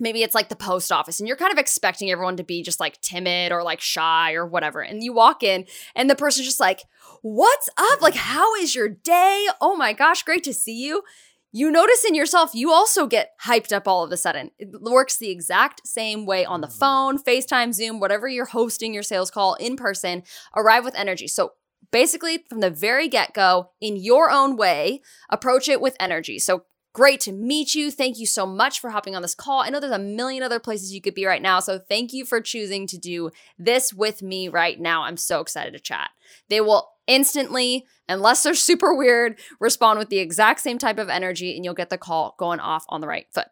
maybe 0.00 0.22
it's 0.22 0.34
like 0.34 0.48
the 0.48 0.56
post 0.56 0.90
office 0.90 1.20
and 1.20 1.28
you're 1.28 1.36
kind 1.36 1.52
of 1.52 1.58
expecting 1.58 2.10
everyone 2.10 2.38
to 2.38 2.42
be 2.42 2.62
just 2.62 2.80
like 2.80 3.00
timid 3.00 3.52
or 3.52 3.62
like 3.62 3.80
shy 3.80 4.32
or 4.32 4.46
whatever. 4.46 4.80
And 4.80 5.04
you 5.04 5.12
walk 5.12 5.42
in 5.42 5.66
and 5.94 6.08
the 6.08 6.16
person's 6.16 6.46
just 6.46 6.60
like, 6.60 6.82
What's 7.22 7.68
up? 7.76 8.00
Like, 8.00 8.14
how 8.14 8.54
is 8.56 8.74
your 8.74 8.88
day? 8.88 9.46
Oh 9.60 9.76
my 9.76 9.92
gosh, 9.92 10.22
great 10.22 10.42
to 10.44 10.54
see 10.54 10.82
you. 10.82 11.02
You 11.52 11.70
notice 11.70 12.04
in 12.04 12.14
yourself, 12.14 12.54
you 12.54 12.70
also 12.70 13.06
get 13.06 13.32
hyped 13.44 13.72
up 13.72 13.88
all 13.88 14.04
of 14.04 14.12
a 14.12 14.16
sudden. 14.16 14.52
It 14.58 14.68
works 14.80 15.16
the 15.16 15.30
exact 15.30 15.86
same 15.86 16.24
way 16.24 16.44
on 16.44 16.60
the 16.60 16.68
mm. 16.68 16.78
phone, 16.78 17.18
FaceTime, 17.18 17.74
Zoom, 17.74 17.98
whatever 17.98 18.28
you're 18.28 18.46
hosting 18.46 18.94
your 18.94 19.02
sales 19.02 19.30
call 19.30 19.54
in 19.54 19.76
person. 19.76 20.22
Arrive 20.54 20.84
with 20.84 20.94
energy. 20.94 21.26
So, 21.26 21.54
basically, 21.90 22.44
from 22.48 22.60
the 22.60 22.70
very 22.70 23.08
get 23.08 23.34
go, 23.34 23.70
in 23.80 23.96
your 23.96 24.30
own 24.30 24.56
way, 24.56 25.02
approach 25.28 25.68
it 25.68 25.80
with 25.80 25.96
energy. 25.98 26.38
So, 26.38 26.64
Great 26.92 27.20
to 27.20 27.30
meet 27.30 27.76
you. 27.76 27.88
Thank 27.92 28.18
you 28.18 28.26
so 28.26 28.44
much 28.44 28.80
for 28.80 28.90
hopping 28.90 29.14
on 29.14 29.22
this 29.22 29.34
call. 29.36 29.60
I 29.60 29.70
know 29.70 29.78
there's 29.78 29.92
a 29.92 29.98
million 29.98 30.42
other 30.42 30.58
places 30.58 30.92
you 30.92 31.00
could 31.00 31.14
be 31.14 31.24
right 31.24 31.40
now. 31.40 31.60
So 31.60 31.78
thank 31.78 32.12
you 32.12 32.24
for 32.24 32.40
choosing 32.40 32.88
to 32.88 32.98
do 32.98 33.30
this 33.56 33.94
with 33.94 34.22
me 34.22 34.48
right 34.48 34.78
now. 34.78 35.04
I'm 35.04 35.16
so 35.16 35.40
excited 35.40 35.72
to 35.74 35.78
chat. 35.78 36.10
They 36.48 36.60
will 36.60 36.90
instantly, 37.10 37.84
unless 38.08 38.42
they're 38.44 38.54
super 38.54 38.94
weird, 38.94 39.38
respond 39.58 39.98
with 39.98 40.08
the 40.08 40.18
exact 40.18 40.60
same 40.60 40.78
type 40.78 40.98
of 40.98 41.08
energy 41.10 41.54
and 41.56 41.64
you'll 41.64 41.74
get 41.74 41.90
the 41.90 41.98
call 41.98 42.34
going 42.38 42.60
off 42.60 42.84
on 42.88 43.00
the 43.02 43.06
right 43.06 43.26
foot. 43.32 43.48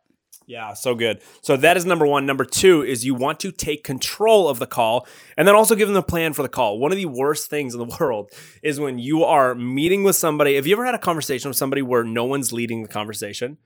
Yeah, 0.47 0.73
so 0.73 0.95
good. 0.95 1.21
So 1.43 1.59
that 1.59 1.77
is 1.77 1.85
number 1.85 2.07
one. 2.07 2.25
Number 2.25 2.47
two 2.47 2.83
is 2.83 3.05
you 3.05 3.15
want 3.15 3.39
to 3.41 3.53
take 3.53 3.85
control 3.85 4.49
of 4.49 4.59
the 4.59 4.67
call 4.67 5.07
and 5.37 5.47
then 5.47 5.55
also 5.55 5.75
give 5.75 5.89
them 5.89 5.97
a 5.99 6.03
plan 6.03 6.33
for 6.33 6.41
the 6.43 6.49
call. 6.49 6.79
One 6.79 6.91
of 6.91 6.97
the 6.97 7.05
worst 7.05 7.51
things 7.51 7.75
in 7.75 7.81
the 7.87 7.97
world 8.01 8.31
is 8.63 8.81
when 8.81 8.99
you 8.99 9.25
are 9.25 9.55
meeting 9.55 10.05
with 10.05 10.17
somebody. 10.17 10.55
Have 10.55 10.67
you 10.67 10.75
ever 10.75 10.87
had 10.87 10.95
a 10.95 10.99
conversation 10.99 11.51
with 11.51 11.59
somebody 11.59 11.83
where 11.83 12.03
no 12.03 12.25
one's 12.25 12.51
leading 12.51 12.81
the 12.83 12.89
conversation? 12.89 13.59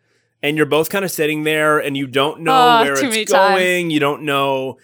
And 0.42 0.56
you're 0.56 0.66
both 0.66 0.90
kind 0.90 1.04
of 1.04 1.12
sitting 1.12 1.44
there 1.44 1.78
and 1.78 1.96
you 1.96 2.08
don't 2.08 2.40
know 2.40 2.52
Oh, 2.52 2.82
where 2.82 2.92
it's 2.94 3.30
times. 3.30 3.30
going. 3.30 3.90
You 3.90 4.00
don't 4.00 4.22
know 4.22 4.78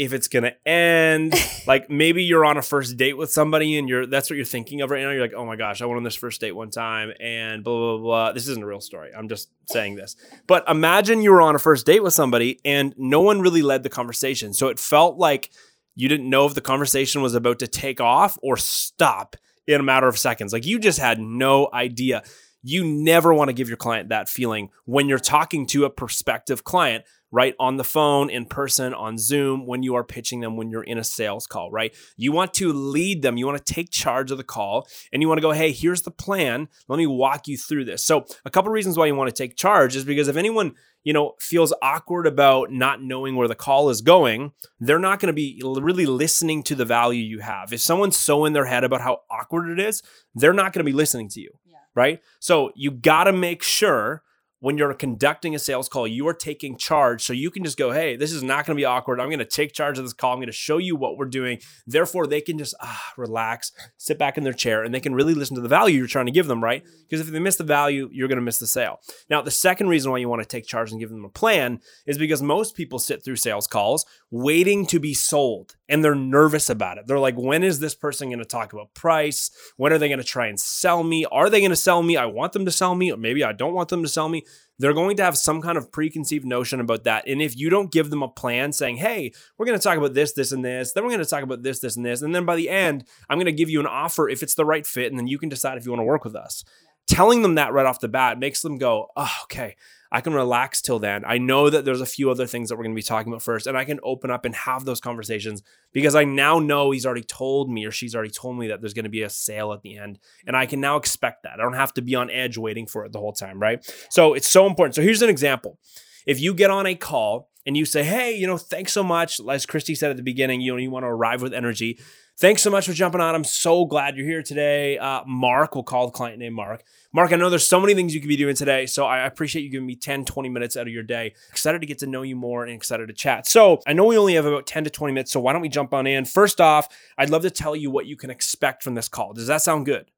if 0.00 0.14
it's 0.14 0.28
gonna 0.28 0.54
end. 0.64 1.34
like 1.66 1.90
maybe 1.90 2.22
you're 2.22 2.46
on 2.46 2.56
a 2.56 2.62
first 2.62 2.96
date 2.96 3.18
with 3.18 3.30
somebody 3.30 3.76
and 3.76 3.86
you're 3.86 4.06
that's 4.06 4.30
what 4.30 4.36
you're 4.36 4.46
thinking 4.46 4.80
of 4.80 4.90
right 4.90 5.02
now. 5.02 5.10
You're 5.10 5.20
like, 5.20 5.34
oh 5.34 5.44
my 5.44 5.56
gosh, 5.56 5.82
I 5.82 5.86
went 5.86 5.98
on 5.98 6.04
this 6.04 6.14
first 6.14 6.40
date 6.40 6.52
one 6.52 6.70
time 6.70 7.12
and 7.20 7.62
blah 7.62 7.76
blah 7.76 7.96
blah. 7.98 8.02
blah. 8.02 8.32
This 8.32 8.48
isn't 8.48 8.62
a 8.62 8.66
real 8.66 8.80
story. 8.80 9.10
I'm 9.14 9.28
just 9.28 9.50
saying 9.68 9.96
this. 9.96 10.16
But 10.46 10.66
imagine 10.68 11.20
you 11.20 11.32
were 11.32 11.42
on 11.42 11.54
a 11.54 11.58
first 11.58 11.84
date 11.84 12.02
with 12.02 12.14
somebody 12.14 12.60
and 12.64 12.94
no 12.96 13.20
one 13.20 13.42
really 13.42 13.60
led 13.60 13.82
the 13.82 13.90
conversation. 13.90 14.54
So 14.54 14.68
it 14.68 14.78
felt 14.78 15.18
like 15.18 15.50
you 15.94 16.08
didn't 16.08 16.30
know 16.30 16.46
if 16.46 16.54
the 16.54 16.62
conversation 16.62 17.20
was 17.20 17.34
about 17.34 17.58
to 17.58 17.66
take 17.66 18.00
off 18.00 18.38
or 18.42 18.56
stop 18.56 19.36
in 19.66 19.80
a 19.80 19.84
matter 19.84 20.08
of 20.08 20.18
seconds. 20.18 20.50
Like 20.50 20.64
you 20.64 20.78
just 20.78 20.98
had 20.98 21.20
no 21.20 21.68
idea. 21.74 22.22
You 22.62 22.86
never 22.86 23.34
want 23.34 23.48
to 23.48 23.52
give 23.52 23.68
your 23.68 23.76
client 23.76 24.08
that 24.08 24.30
feeling 24.30 24.70
when 24.86 25.10
you're 25.10 25.18
talking 25.18 25.66
to 25.66 25.84
a 25.84 25.90
prospective 25.90 26.64
client, 26.64 27.04
right? 27.32 27.54
On 27.58 27.76
the 27.76 27.84
phone, 27.84 28.28
in 28.30 28.44
person, 28.44 28.92
on 28.92 29.18
Zoom, 29.18 29.66
when 29.66 29.82
you 29.82 29.94
are 29.94 30.04
pitching 30.04 30.40
them, 30.40 30.56
when 30.56 30.70
you're 30.70 30.82
in 30.82 30.98
a 30.98 31.04
sales 31.04 31.46
call, 31.46 31.70
right? 31.70 31.94
You 32.16 32.32
want 32.32 32.54
to 32.54 32.72
lead 32.72 33.22
them. 33.22 33.36
You 33.36 33.46
want 33.46 33.64
to 33.64 33.72
take 33.74 33.90
charge 33.90 34.30
of 34.30 34.38
the 34.38 34.44
call 34.44 34.86
and 35.12 35.22
you 35.22 35.28
want 35.28 35.38
to 35.38 35.42
go, 35.42 35.52
hey, 35.52 35.72
here's 35.72 36.02
the 36.02 36.10
plan. 36.10 36.68
Let 36.88 36.96
me 36.98 37.06
walk 37.06 37.46
you 37.48 37.56
through 37.56 37.84
this. 37.84 38.04
So, 38.04 38.24
a 38.44 38.50
couple 38.50 38.70
reasons 38.72 38.98
why 38.98 39.06
you 39.06 39.14
want 39.14 39.28
to 39.34 39.42
take 39.42 39.56
charge 39.56 39.96
is 39.96 40.04
because 40.04 40.28
if 40.28 40.36
anyone 40.36 40.74
you 41.02 41.14
know, 41.14 41.32
feels 41.40 41.72
awkward 41.80 42.26
about 42.26 42.70
not 42.70 43.00
knowing 43.00 43.34
where 43.34 43.48
the 43.48 43.54
call 43.54 43.88
is 43.88 44.02
going, 44.02 44.52
they're 44.80 44.98
not 44.98 45.18
going 45.18 45.28
to 45.28 45.32
be 45.32 45.58
really 45.64 46.04
listening 46.04 46.62
to 46.64 46.74
the 46.74 46.84
value 46.84 47.22
you 47.22 47.38
have. 47.38 47.72
If 47.72 47.80
someone's 47.80 48.18
so 48.18 48.44
in 48.44 48.52
their 48.52 48.66
head 48.66 48.84
about 48.84 49.00
how 49.00 49.20
awkward 49.30 49.70
it 49.70 49.80
is, 49.80 50.02
they're 50.34 50.52
not 50.52 50.74
going 50.74 50.84
to 50.84 50.90
be 50.90 50.94
listening 50.94 51.30
to 51.30 51.40
you, 51.40 51.52
Yeah. 51.66 51.78
right? 51.94 52.20
So 52.38 52.70
you 52.74 52.90
got 52.90 53.24
to 53.24 53.32
make 53.32 53.62
sure 53.62 54.22
when 54.60 54.76
you're 54.76 54.92
conducting 54.94 55.54
a 55.54 55.58
sales 55.58 55.88
call, 55.88 56.06
you 56.06 56.28
are 56.28 56.34
taking 56.34 56.76
charge. 56.76 57.22
So 57.22 57.32
you 57.32 57.50
can 57.50 57.64
just 57.64 57.78
go, 57.78 57.90
hey, 57.92 58.16
this 58.16 58.32
is 58.32 58.42
not 58.42 58.66
going 58.66 58.76
to 58.76 58.80
be 58.80 58.84
awkward. 58.84 59.20
I'm 59.20 59.28
going 59.28 59.38
to 59.38 59.44
take 59.44 59.72
charge 59.72 59.98
of 59.98 60.04
this 60.04 60.12
call. 60.12 60.32
I'm 60.32 60.38
going 60.38 60.46
to 60.46 60.52
show 60.52 60.76
you 60.76 60.96
what 60.96 61.16
we're 61.16 61.26
doing. 61.26 61.58
Therefore, 61.86 62.26
they 62.26 62.40
can 62.40 62.58
just 62.58 62.74
ah, 62.80 63.12
relax, 63.16 63.72
sit 63.96 64.18
back 64.18 64.36
in 64.36 64.44
their 64.44 64.52
chair, 64.52 64.84
and 64.84 64.94
they 64.94 65.00
can 65.00 65.14
really 65.14 65.34
listen 65.34 65.56
to 65.56 65.62
the 65.62 65.68
value 65.68 65.96
you're 65.98 66.06
trying 66.06 66.26
to 66.26 66.32
give 66.32 66.46
them, 66.46 66.62
right? 66.62 66.84
Because 67.08 67.26
if 67.26 67.32
they 67.32 67.40
miss 67.40 67.56
the 67.56 67.64
value, 67.64 68.08
you're 68.12 68.28
going 68.28 68.36
to 68.36 68.42
miss 68.42 68.58
the 68.58 68.66
sale. 68.66 69.00
Now, 69.28 69.42
the 69.42 69.50
second 69.50 69.88
reason 69.88 70.10
why 70.10 70.18
you 70.18 70.28
want 70.28 70.42
to 70.42 70.48
take 70.48 70.66
charge 70.66 70.90
and 70.90 71.00
give 71.00 71.10
them 71.10 71.24
a 71.24 71.30
plan 71.30 71.80
is 72.06 72.18
because 72.18 72.42
most 72.42 72.74
people 72.74 72.98
sit 72.98 73.24
through 73.24 73.36
sales 73.36 73.66
calls 73.66 74.04
waiting 74.30 74.86
to 74.86 75.00
be 75.00 75.14
sold 75.14 75.76
and 75.90 76.02
they're 76.02 76.14
nervous 76.14 76.70
about 76.70 76.96
it. 76.96 77.06
They're 77.06 77.18
like, 77.18 77.36
when 77.36 77.62
is 77.62 77.80
this 77.80 77.94
person 77.94 78.28
going 78.28 78.38
to 78.38 78.44
talk 78.44 78.72
about 78.72 78.94
price? 78.94 79.50
When 79.76 79.92
are 79.92 79.98
they 79.98 80.08
going 80.08 80.18
to 80.18 80.24
try 80.24 80.46
and 80.46 80.58
sell 80.58 81.02
me? 81.02 81.26
Are 81.26 81.50
they 81.50 81.60
going 81.60 81.70
to 81.70 81.76
sell 81.76 82.02
me? 82.02 82.16
I 82.16 82.26
want 82.26 82.52
them 82.52 82.64
to 82.64 82.70
sell 82.70 82.94
me, 82.94 83.12
or 83.12 83.18
maybe 83.18 83.44
I 83.44 83.52
don't 83.52 83.74
want 83.74 83.90
them 83.90 84.02
to 84.02 84.08
sell 84.08 84.28
me 84.28 84.44
they're 84.80 84.94
going 84.94 85.14
to 85.14 85.22
have 85.22 85.36
some 85.36 85.60
kind 85.60 85.76
of 85.76 85.92
preconceived 85.92 86.46
notion 86.46 86.80
about 86.80 87.04
that. 87.04 87.28
And 87.28 87.42
if 87.42 87.54
you 87.54 87.68
don't 87.68 87.92
give 87.92 88.08
them 88.08 88.22
a 88.22 88.28
plan 88.28 88.72
saying, 88.72 88.96
hey, 88.96 89.30
we're 89.58 89.66
going 89.66 89.78
to 89.78 89.82
talk 89.82 89.98
about 89.98 90.14
this, 90.14 90.32
this, 90.32 90.52
and 90.52 90.64
this, 90.64 90.92
then 90.92 91.04
we're 91.04 91.10
going 91.10 91.22
to 91.22 91.28
talk 91.28 91.42
about 91.42 91.62
this, 91.62 91.80
this, 91.80 91.96
and 91.96 92.06
this. 92.06 92.22
And 92.22 92.34
then 92.34 92.46
by 92.46 92.56
the 92.56 92.70
end, 92.70 93.04
I'm 93.28 93.36
going 93.36 93.44
to 93.44 93.52
give 93.52 93.68
you 93.68 93.80
an 93.80 93.86
offer 93.86 94.26
if 94.26 94.42
it's 94.42 94.54
the 94.54 94.64
right 94.64 94.86
fit. 94.86 95.12
And 95.12 95.18
then 95.18 95.26
you 95.26 95.38
can 95.38 95.50
decide 95.50 95.76
if 95.76 95.84
you 95.84 95.92
want 95.92 96.00
to 96.00 96.06
work 96.06 96.24
with 96.24 96.34
us. 96.34 96.64
Telling 97.06 97.42
them 97.42 97.56
that 97.56 97.74
right 97.74 97.84
off 97.84 98.00
the 98.00 98.08
bat 98.08 98.38
makes 98.38 98.62
them 98.62 98.78
go, 98.78 99.08
oh, 99.16 99.34
okay, 99.42 99.76
I 100.12 100.20
can 100.20 100.34
relax 100.34 100.82
till 100.82 100.98
then. 100.98 101.24
I 101.24 101.38
know 101.38 101.70
that 101.70 101.84
there's 101.84 102.00
a 102.00 102.06
few 102.06 102.30
other 102.30 102.46
things 102.46 102.68
that 102.68 102.76
we're 102.76 102.84
going 102.84 102.94
to 102.94 102.98
be 102.98 103.02
talking 103.02 103.32
about 103.32 103.42
first, 103.42 103.66
and 103.66 103.78
I 103.78 103.84
can 103.84 104.00
open 104.02 104.30
up 104.30 104.44
and 104.44 104.54
have 104.54 104.84
those 104.84 105.00
conversations 105.00 105.62
because 105.92 106.14
I 106.14 106.24
now 106.24 106.58
know 106.58 106.90
he's 106.90 107.06
already 107.06 107.22
told 107.22 107.70
me 107.70 107.84
or 107.84 107.90
she's 107.90 108.14
already 108.14 108.30
told 108.30 108.58
me 108.58 108.68
that 108.68 108.80
there's 108.80 108.94
going 108.94 109.04
to 109.04 109.10
be 109.10 109.22
a 109.22 109.30
sale 109.30 109.72
at 109.72 109.82
the 109.82 109.96
end, 109.96 110.18
and 110.46 110.56
I 110.56 110.66
can 110.66 110.80
now 110.80 110.96
expect 110.96 111.44
that. 111.44 111.54
I 111.54 111.62
don't 111.62 111.74
have 111.74 111.94
to 111.94 112.02
be 112.02 112.14
on 112.14 112.30
edge 112.30 112.58
waiting 112.58 112.86
for 112.86 113.04
it 113.04 113.12
the 113.12 113.20
whole 113.20 113.32
time, 113.32 113.60
right? 113.60 113.84
So 114.10 114.34
it's 114.34 114.48
so 114.48 114.66
important. 114.66 114.94
So 114.96 115.02
here's 115.02 115.22
an 115.22 115.30
example. 115.30 115.78
If 116.26 116.40
you 116.40 116.54
get 116.54 116.70
on 116.70 116.86
a 116.86 116.94
call 116.94 117.48
and 117.66 117.76
you 117.76 117.84
say, 117.84 118.02
hey, 118.02 118.34
you 118.34 118.46
know, 118.46 118.58
thanks 118.58 118.92
so 118.92 119.02
much, 119.02 119.40
as 119.48 119.66
Christy 119.66 119.94
said 119.94 120.10
at 120.10 120.16
the 120.16 120.22
beginning, 120.22 120.60
you 120.60 120.72
know, 120.72 120.78
you 120.78 120.90
want 120.90 121.04
to 121.04 121.08
arrive 121.08 121.42
with 121.42 121.54
energy. 121.54 121.98
Thanks 122.40 122.62
so 122.62 122.70
much 122.70 122.86
for 122.86 122.94
jumping 122.94 123.20
on. 123.20 123.34
I'm 123.34 123.44
so 123.44 123.84
glad 123.84 124.16
you're 124.16 124.24
here 124.24 124.42
today. 124.42 124.96
Uh, 124.96 125.20
Mark, 125.26 125.74
we'll 125.74 125.84
call 125.84 126.06
the 126.06 126.12
client 126.12 126.38
name 126.38 126.54
Mark. 126.54 126.82
Mark, 127.12 127.34
I 127.34 127.36
know 127.36 127.50
there's 127.50 127.66
so 127.66 127.78
many 127.78 127.92
things 127.92 128.14
you 128.14 128.20
could 128.22 128.30
be 128.30 128.36
doing 128.38 128.56
today. 128.56 128.86
So 128.86 129.04
I 129.04 129.26
appreciate 129.26 129.60
you 129.60 129.68
giving 129.68 129.86
me 129.86 129.94
10, 129.94 130.24
20 130.24 130.48
minutes 130.48 130.74
out 130.74 130.86
of 130.86 130.92
your 130.94 131.02
day. 131.02 131.34
Excited 131.50 131.82
to 131.82 131.86
get 131.86 131.98
to 131.98 132.06
know 132.06 132.22
you 132.22 132.36
more 132.36 132.64
and 132.64 132.72
excited 132.72 133.08
to 133.08 133.12
chat. 133.12 133.46
So 133.46 133.82
I 133.86 133.92
know 133.92 134.06
we 134.06 134.16
only 134.16 134.36
have 134.36 134.46
about 134.46 134.66
10 134.66 134.84
to 134.84 134.90
20 134.90 135.12
minutes. 135.12 135.32
So 135.32 135.38
why 135.38 135.52
don't 135.52 135.60
we 135.60 135.68
jump 135.68 135.92
on 135.92 136.06
in? 136.06 136.24
First 136.24 136.62
off, 136.62 136.88
I'd 137.18 137.28
love 137.28 137.42
to 137.42 137.50
tell 137.50 137.76
you 137.76 137.90
what 137.90 138.06
you 138.06 138.16
can 138.16 138.30
expect 138.30 138.82
from 138.82 138.94
this 138.94 139.10
call. 139.10 139.34
Does 139.34 139.48
that 139.48 139.60
sound 139.60 139.84
good? 139.84 140.10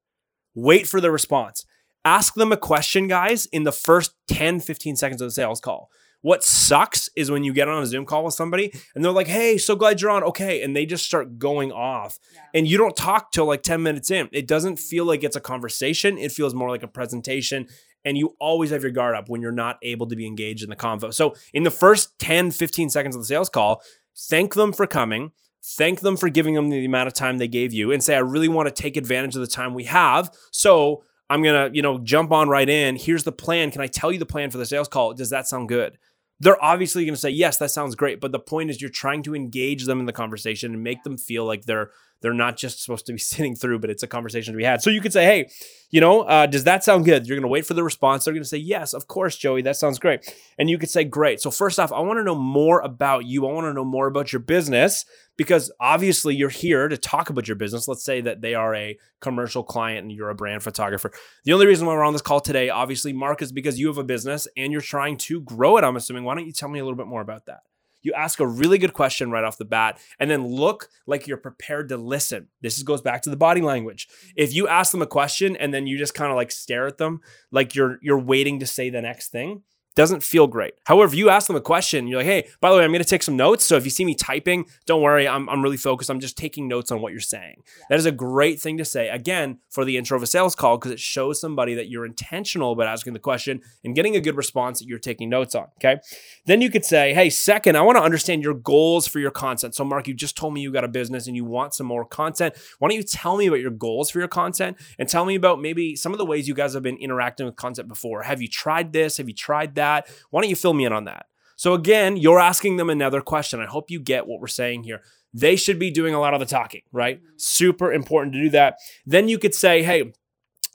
Wait 0.55 0.87
for 0.87 1.01
the 1.01 1.11
response. 1.11 1.65
Ask 2.05 2.35
them 2.35 2.53
a 2.53 2.57
question, 2.57 3.09
guys, 3.09 3.47
in 3.47 3.63
the 3.63 3.73
first 3.73 4.13
10, 4.29 4.61
15 4.61 4.95
seconds 4.95 5.21
of 5.21 5.27
the 5.27 5.31
sales 5.31 5.59
call. 5.59 5.89
What 6.23 6.43
sucks 6.43 7.09
is 7.15 7.29
when 7.29 7.43
you 7.43 7.53
get 7.53 7.67
on 7.67 7.83
a 7.83 7.85
Zoom 7.85 8.05
call 8.05 8.23
with 8.23 8.33
somebody 8.33 8.73
and 8.95 9.03
they're 9.03 9.11
like, 9.11 9.27
hey, 9.27 9.57
so 9.57 9.75
glad 9.75 10.01
you're 10.01 10.09
on. 10.09 10.23
Okay. 10.23 10.63
And 10.63 10.75
they 10.75 10.85
just 10.85 11.05
start 11.05 11.37
going 11.37 11.71
off 11.71 12.17
yeah. 12.33 12.41
and 12.53 12.67
you 12.67 12.77
don't 12.77 12.95
talk 12.95 13.31
till 13.31 13.45
like 13.45 13.61
10 13.61 13.83
minutes 13.83 14.09
in. 14.09 14.29
It 14.31 14.47
doesn't 14.47 14.77
feel 14.79 15.03
like 15.05 15.23
it's 15.23 15.35
a 15.35 15.41
conversation, 15.41 16.17
it 16.17 16.31
feels 16.31 16.55
more 16.55 16.69
like 16.69 16.81
a 16.81 16.87
presentation. 16.87 17.67
And 18.05 18.17
you 18.17 18.35
always 18.39 18.71
have 18.71 18.81
your 18.81 18.91
guard 18.91 19.15
up 19.15 19.29
when 19.29 19.41
you're 19.41 19.51
not 19.51 19.77
able 19.81 20.07
to 20.07 20.15
be 20.15 20.25
engaged 20.25 20.63
in 20.63 20.69
the 20.69 20.75
convo. 20.75 21.13
So, 21.13 21.35
in 21.53 21.63
the 21.63 21.71
first 21.71 22.19
10, 22.19 22.51
15 22.51 22.89
seconds 22.89 23.15
of 23.15 23.21
the 23.21 23.25
sales 23.25 23.47
call, 23.47 23.81
thank 24.29 24.55
them 24.55 24.73
for 24.73 24.85
coming 24.85 25.31
thank 25.63 26.01
them 26.01 26.17
for 26.17 26.29
giving 26.29 26.55
them 26.55 26.69
the 26.69 26.83
amount 26.83 27.07
of 27.07 27.13
time 27.13 27.37
they 27.37 27.47
gave 27.47 27.71
you 27.71 27.91
and 27.91 28.03
say 28.03 28.15
i 28.15 28.19
really 28.19 28.47
want 28.47 28.67
to 28.67 28.81
take 28.81 28.97
advantage 28.97 29.35
of 29.35 29.41
the 29.41 29.47
time 29.47 29.73
we 29.73 29.85
have 29.85 30.29
so 30.51 31.03
i'm 31.29 31.41
going 31.41 31.69
to 31.69 31.75
you 31.75 31.81
know 31.81 31.97
jump 31.99 32.31
on 32.31 32.49
right 32.49 32.69
in 32.69 32.97
here's 32.97 33.23
the 33.23 33.31
plan 33.31 33.71
can 33.71 33.81
i 33.81 33.87
tell 33.87 34.11
you 34.11 34.19
the 34.19 34.25
plan 34.25 34.51
for 34.51 34.57
the 34.57 34.65
sales 34.65 34.89
call 34.89 35.13
does 35.13 35.29
that 35.29 35.47
sound 35.47 35.69
good 35.69 35.97
they're 36.43 36.63
obviously 36.63 37.05
going 37.05 37.13
to 37.13 37.19
say 37.19 37.29
yes 37.29 37.57
that 37.57 37.71
sounds 37.71 37.95
great 37.95 38.19
but 38.19 38.31
the 38.31 38.39
point 38.39 38.69
is 38.69 38.81
you're 38.81 38.89
trying 38.89 39.23
to 39.23 39.35
engage 39.35 39.85
them 39.85 39.99
in 39.99 40.05
the 40.05 40.13
conversation 40.13 40.73
and 40.73 40.83
make 40.83 41.03
them 41.03 41.17
feel 41.17 41.45
like 41.45 41.63
they're 41.63 41.91
they're 42.23 42.33
not 42.33 42.57
just 42.57 42.81
supposed 42.81 43.05
to 43.05 43.13
be 43.13 43.19
sitting 43.19 43.55
through 43.55 43.77
but 43.77 43.91
it's 43.91 44.01
a 44.01 44.07
conversation 44.07 44.53
to 44.53 44.57
be 44.57 44.63
had 44.63 44.81
so 44.81 44.89
you 44.89 45.01
could 45.01 45.13
say 45.13 45.23
hey 45.23 45.49
you 45.91 46.01
know 46.01 46.21
uh, 46.21 46.47
does 46.47 46.63
that 46.63 46.83
sound 46.83 47.05
good 47.05 47.27
you're 47.27 47.37
going 47.37 47.43
to 47.43 47.47
wait 47.47 47.65
for 47.65 47.75
the 47.75 47.83
response 47.83 48.25
they're 48.25 48.33
going 48.33 48.41
to 48.41 48.49
say 48.49 48.57
yes 48.57 48.93
of 48.93 49.07
course 49.07 49.37
joey 49.37 49.61
that 49.61 49.75
sounds 49.75 49.99
great 49.99 50.33
and 50.57 50.69
you 50.69 50.79
could 50.79 50.89
say 50.89 51.03
great 51.03 51.39
so 51.39 51.51
first 51.51 51.79
off 51.79 51.93
i 51.93 51.99
want 51.99 52.17
to 52.17 52.23
know 52.23 52.33
more 52.33 52.81
about 52.81 53.25
you 53.25 53.45
i 53.45 53.51
want 53.51 53.65
to 53.65 53.73
know 53.73 53.85
more 53.85 54.07
about 54.07 54.33
your 54.33 54.39
business 54.39 55.05
because 55.37 55.71
obviously 55.79 56.35
you're 56.35 56.49
here 56.49 56.87
to 56.87 56.97
talk 56.97 57.29
about 57.29 57.47
your 57.47 57.55
business. 57.55 57.87
Let's 57.87 58.03
say 58.03 58.21
that 58.21 58.41
they 58.41 58.53
are 58.53 58.75
a 58.75 58.97
commercial 59.19 59.63
client 59.63 60.03
and 60.03 60.11
you're 60.11 60.29
a 60.29 60.35
brand 60.35 60.63
photographer. 60.63 61.11
The 61.45 61.53
only 61.53 61.65
reason 61.65 61.87
why 61.87 61.93
we're 61.93 62.03
on 62.03 62.13
this 62.13 62.21
call 62.21 62.39
today, 62.39 62.69
obviously, 62.69 63.13
Mark, 63.13 63.41
is 63.41 63.51
because 63.51 63.79
you 63.79 63.87
have 63.87 63.97
a 63.97 64.03
business 64.03 64.47
and 64.55 64.71
you're 64.71 64.81
trying 64.81 65.17
to 65.17 65.41
grow 65.41 65.77
it. 65.77 65.83
I'm 65.83 65.95
assuming. 65.95 66.23
Why 66.23 66.35
don't 66.35 66.45
you 66.45 66.53
tell 66.53 66.69
me 66.69 66.79
a 66.79 66.83
little 66.83 66.97
bit 66.97 67.07
more 67.07 67.21
about 67.21 67.47
that? 67.47 67.61
You 68.03 68.13
ask 68.13 68.39
a 68.39 68.47
really 68.47 68.77
good 68.77 68.93
question 68.93 69.31
right 69.31 69.43
off 69.43 69.57
the 69.57 69.65
bat 69.65 69.99
and 70.19 70.29
then 70.29 70.45
look 70.45 70.89
like 71.07 71.25
you're 71.25 71.37
prepared 71.37 71.89
to 71.89 71.97
listen. 71.97 72.49
This 72.61 72.81
goes 72.83 73.01
back 73.01 73.21
to 73.23 73.29
the 73.29 73.37
body 73.37 73.61
language. 73.61 74.07
If 74.35 74.53
you 74.53 74.67
ask 74.67 74.91
them 74.91 75.01
a 75.01 75.07
question 75.07 75.55
and 75.55 75.73
then 75.73 75.87
you 75.87 75.97
just 75.97 76.13
kind 76.13 76.29
of 76.29 76.35
like 76.35 76.51
stare 76.51 76.85
at 76.85 76.97
them 76.97 77.21
like 77.51 77.75
you're 77.75 77.97
you're 78.01 78.19
waiting 78.19 78.59
to 78.59 78.67
say 78.67 78.89
the 78.89 79.01
next 79.01 79.29
thing, 79.29 79.63
doesn't 79.95 80.23
feel 80.23 80.47
great. 80.47 80.73
However, 80.85 81.15
you 81.15 81.29
ask 81.29 81.47
them 81.47 81.55
a 81.55 81.61
question, 81.61 82.07
you're 82.07 82.19
like, 82.19 82.25
hey, 82.25 82.47
by 82.59 82.71
the 82.71 82.77
way, 82.77 82.83
I'm 82.83 82.91
going 82.91 83.03
to 83.03 83.07
take 83.07 83.23
some 83.23 83.37
notes. 83.37 83.65
So 83.65 83.75
if 83.75 83.85
you 83.85 83.91
see 83.91 84.05
me 84.05 84.15
typing, 84.15 84.65
don't 84.85 85.01
worry, 85.01 85.27
I'm, 85.27 85.47
I'm 85.49 85.61
really 85.61 85.77
focused. 85.77 86.09
I'm 86.09 86.19
just 86.19 86.37
taking 86.37 86.67
notes 86.67 86.91
on 86.91 87.01
what 87.01 87.11
you're 87.11 87.21
saying. 87.21 87.57
Yeah. 87.57 87.85
That 87.89 87.99
is 87.99 88.05
a 88.05 88.11
great 88.11 88.59
thing 88.59 88.77
to 88.79 88.85
say, 88.85 89.09
again, 89.09 89.59
for 89.69 89.85
the 89.85 89.97
intro 89.97 90.17
of 90.17 90.23
a 90.23 90.27
sales 90.27 90.55
call, 90.55 90.77
because 90.77 90.91
it 90.91 90.99
shows 90.99 91.39
somebody 91.39 91.75
that 91.75 91.89
you're 91.89 92.05
intentional 92.05 92.71
about 92.71 92.87
asking 92.87 93.13
the 93.13 93.19
question 93.19 93.61
and 93.83 93.93
getting 93.93 94.15
a 94.15 94.21
good 94.21 94.35
response 94.35 94.79
that 94.79 94.87
you're 94.87 94.97
taking 94.97 95.29
notes 95.29 95.53
on. 95.53 95.67
Okay. 95.77 95.99
Then 96.45 96.61
you 96.61 96.71
could 96.71 96.85
say, 96.85 97.13
hey, 97.13 97.29
second, 97.29 97.77
I 97.77 97.81
want 97.81 97.97
to 97.97 98.03
understand 98.03 98.41
your 98.41 98.55
goals 98.55 99.07
for 99.07 99.19
your 99.19 99.31
content. 99.31 99.75
So, 99.75 99.83
Mark, 99.83 100.07
you 100.07 100.15
just 100.15 100.35
told 100.35 100.55
me 100.55 100.61
you 100.61 100.71
got 100.71 100.83
a 100.83 100.87
business 100.87 101.27
and 101.27 101.35
you 101.35 101.45
want 101.45 101.75
some 101.75 101.85
more 101.85 102.03
content. 102.03 102.55
Why 102.79 102.89
don't 102.89 102.97
you 102.97 103.03
tell 103.03 103.37
me 103.37 103.45
about 103.47 103.59
your 103.59 103.71
goals 103.71 104.09
for 104.09 104.17
your 104.17 104.27
content 104.27 104.77
and 104.97 105.07
tell 105.07 105.25
me 105.25 105.35
about 105.35 105.61
maybe 105.61 105.95
some 105.95 106.13
of 106.13 106.17
the 106.17 106.25
ways 106.25 106.47
you 106.47 106.55
guys 106.55 106.73
have 106.73 106.83
been 106.83 106.97
interacting 106.97 107.45
with 107.45 107.55
content 107.55 107.87
before? 107.87 108.23
Have 108.23 108.41
you 108.41 108.47
tried 108.47 108.91
this? 108.91 109.17
Have 109.17 109.27
you 109.27 109.35
tried 109.35 109.75
that? 109.75 109.82
That? 109.83 110.07
Why 110.29 110.41
don't 110.41 110.49
you 110.49 110.55
fill 110.55 110.73
me 110.73 110.85
in 110.85 110.93
on 110.93 111.05
that? 111.05 111.25
So 111.55 111.73
again, 111.73 112.17
you're 112.17 112.39
asking 112.39 112.77
them 112.77 112.89
another 112.89 113.21
question. 113.21 113.59
I 113.59 113.65
hope 113.65 113.91
you 113.91 113.99
get 113.99 114.27
what 114.27 114.39
we're 114.39 114.47
saying 114.47 114.83
here. 114.83 115.01
They 115.33 115.55
should 115.55 115.79
be 115.79 115.91
doing 115.91 116.13
a 116.13 116.19
lot 116.19 116.33
of 116.33 116.39
the 116.39 116.45
talking, 116.45 116.81
right? 116.91 117.17
Mm-hmm. 117.17 117.37
Super 117.37 117.93
important 117.93 118.33
to 118.33 118.41
do 118.41 118.49
that. 118.51 118.77
Then 119.05 119.27
you 119.29 119.37
could 119.37 119.55
say, 119.55 119.83
hey, 119.83 120.13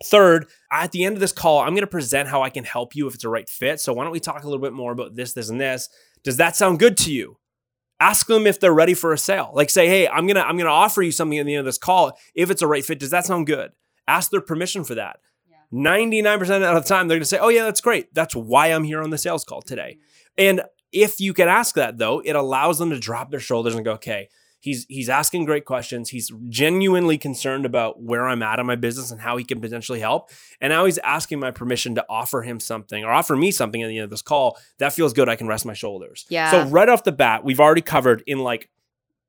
Third, 0.05 0.47
at 0.71 0.93
the 0.93 1.05
end 1.05 1.17
of 1.17 1.21
this 1.21 1.33
call, 1.33 1.59
I'm 1.59 1.71
going 1.71 1.81
to 1.81 1.89
present 1.89 2.29
how 2.29 2.43
I 2.43 2.51
can 2.51 2.63
help 2.63 2.95
you 2.95 3.09
if 3.09 3.15
it's 3.15 3.25
a 3.25 3.29
right 3.29 3.49
fit. 3.49 3.81
So 3.81 3.93
why 3.93 4.05
don't 4.05 4.13
we 4.13 4.21
talk 4.21 4.45
a 4.45 4.47
little 4.47 4.63
bit 4.63 4.73
more 4.73 4.93
about 4.93 5.17
this, 5.17 5.33
this, 5.33 5.49
and 5.49 5.61
this? 5.61 5.89
Does 6.23 6.37
that 6.37 6.55
sound 6.55 6.79
good 6.79 6.97
to 6.99 7.13
you? 7.13 7.39
Ask 7.99 8.29
them 8.29 8.47
if 8.47 8.61
they're 8.61 8.73
ready 8.73 8.95
for 8.95 9.13
a 9.13 9.19
sale. 9.19 9.51
Like 9.53 9.71
say, 9.71 9.89
hey, 9.89 10.07
I'm 10.07 10.29
gonna 10.29 10.43
I'm 10.43 10.57
gonna 10.57 10.71
offer 10.71 11.03
you 11.03 11.11
something 11.11 11.37
at 11.37 11.47
the 11.47 11.55
end 11.55 11.61
of 11.61 11.65
this 11.65 11.79
call. 11.79 12.17
If 12.33 12.49
it's 12.49 12.63
a 12.63 12.67
right 12.69 12.85
fit, 12.85 13.01
does 13.01 13.11
that 13.11 13.27
sound 13.27 13.49
good? 13.49 13.73
Ask 14.07 14.31
their 14.31 14.41
permission 14.41 14.85
for 14.85 14.95
that. 14.95 15.19
99% 15.73 16.41
of 16.41 16.83
the 16.83 16.89
time, 16.89 17.09
they're 17.09 17.17
going 17.17 17.23
to 17.23 17.27
say, 17.27 17.39
Oh, 17.39 17.49
yeah, 17.49 17.65
that's 17.65 17.81
great. 17.81 18.13
That's 18.15 18.35
why 18.35 18.69
I'm 18.69 18.85
here 18.85 19.03
on 19.03 19.11
the 19.11 19.19
sales 19.19 19.45
call 19.45 19.63
today. 19.63 19.99
And 20.37 20.63
if 20.93 21.21
you 21.21 21.35
can 21.35 21.49
ask 21.49 21.75
that, 21.75 21.99
though, 21.99 22.21
it 22.21 22.33
allows 22.33 22.79
them 22.79 22.91
to 22.91 22.99
drop 22.99 23.31
their 23.31 23.41
shoulders 23.41 23.75
and 23.75 23.85
go, 23.85 23.93
Okay, 23.93 24.29
he's 24.61 24.87
he's 24.89 25.09
asking 25.09 25.45
great 25.45 25.65
questions. 25.65 26.11
He's 26.11 26.33
genuinely 26.49 27.19
concerned 27.19 27.67
about 27.67 28.03
where 28.03 28.27
I'm 28.27 28.43
at 28.43 28.59
in 28.59 28.67
my 28.67 28.77
business 28.77 29.11
and 29.11 29.21
how 29.21 29.37
he 29.37 29.45
can 29.45 29.61
potentially 29.61 30.01
help. 30.01 30.31
And 30.61 30.71
now 30.71 30.85
he's 30.85 30.99
asking 30.99 31.41
my 31.41 31.51
permission 31.51 31.95
to 31.97 32.05
offer 32.09 32.43
him 32.43 32.61
something 32.61 33.05
or 33.05 33.11
offer 33.11 33.37
me 33.37 33.51
something 33.51 33.83
at 33.83 33.89
the 33.89 33.99
end 33.99 34.05
of 34.05 34.11
this 34.11 34.23
call. 34.23 34.59
That 34.79 34.93
feels 34.93 35.13
good. 35.13 35.29
I 35.29 35.37
can 35.37 35.47
rest 35.47 35.67
my 35.67 35.75
shoulders. 35.75 36.27
Yeah. 36.29 36.51
So 36.51 36.65
right 36.67 36.89
off 36.89 37.05
the 37.05 37.13
bat, 37.13 37.45
we've 37.45 37.61
already 37.61 37.83
covered 37.83 38.23
in 38.27 38.39
like 38.39 38.69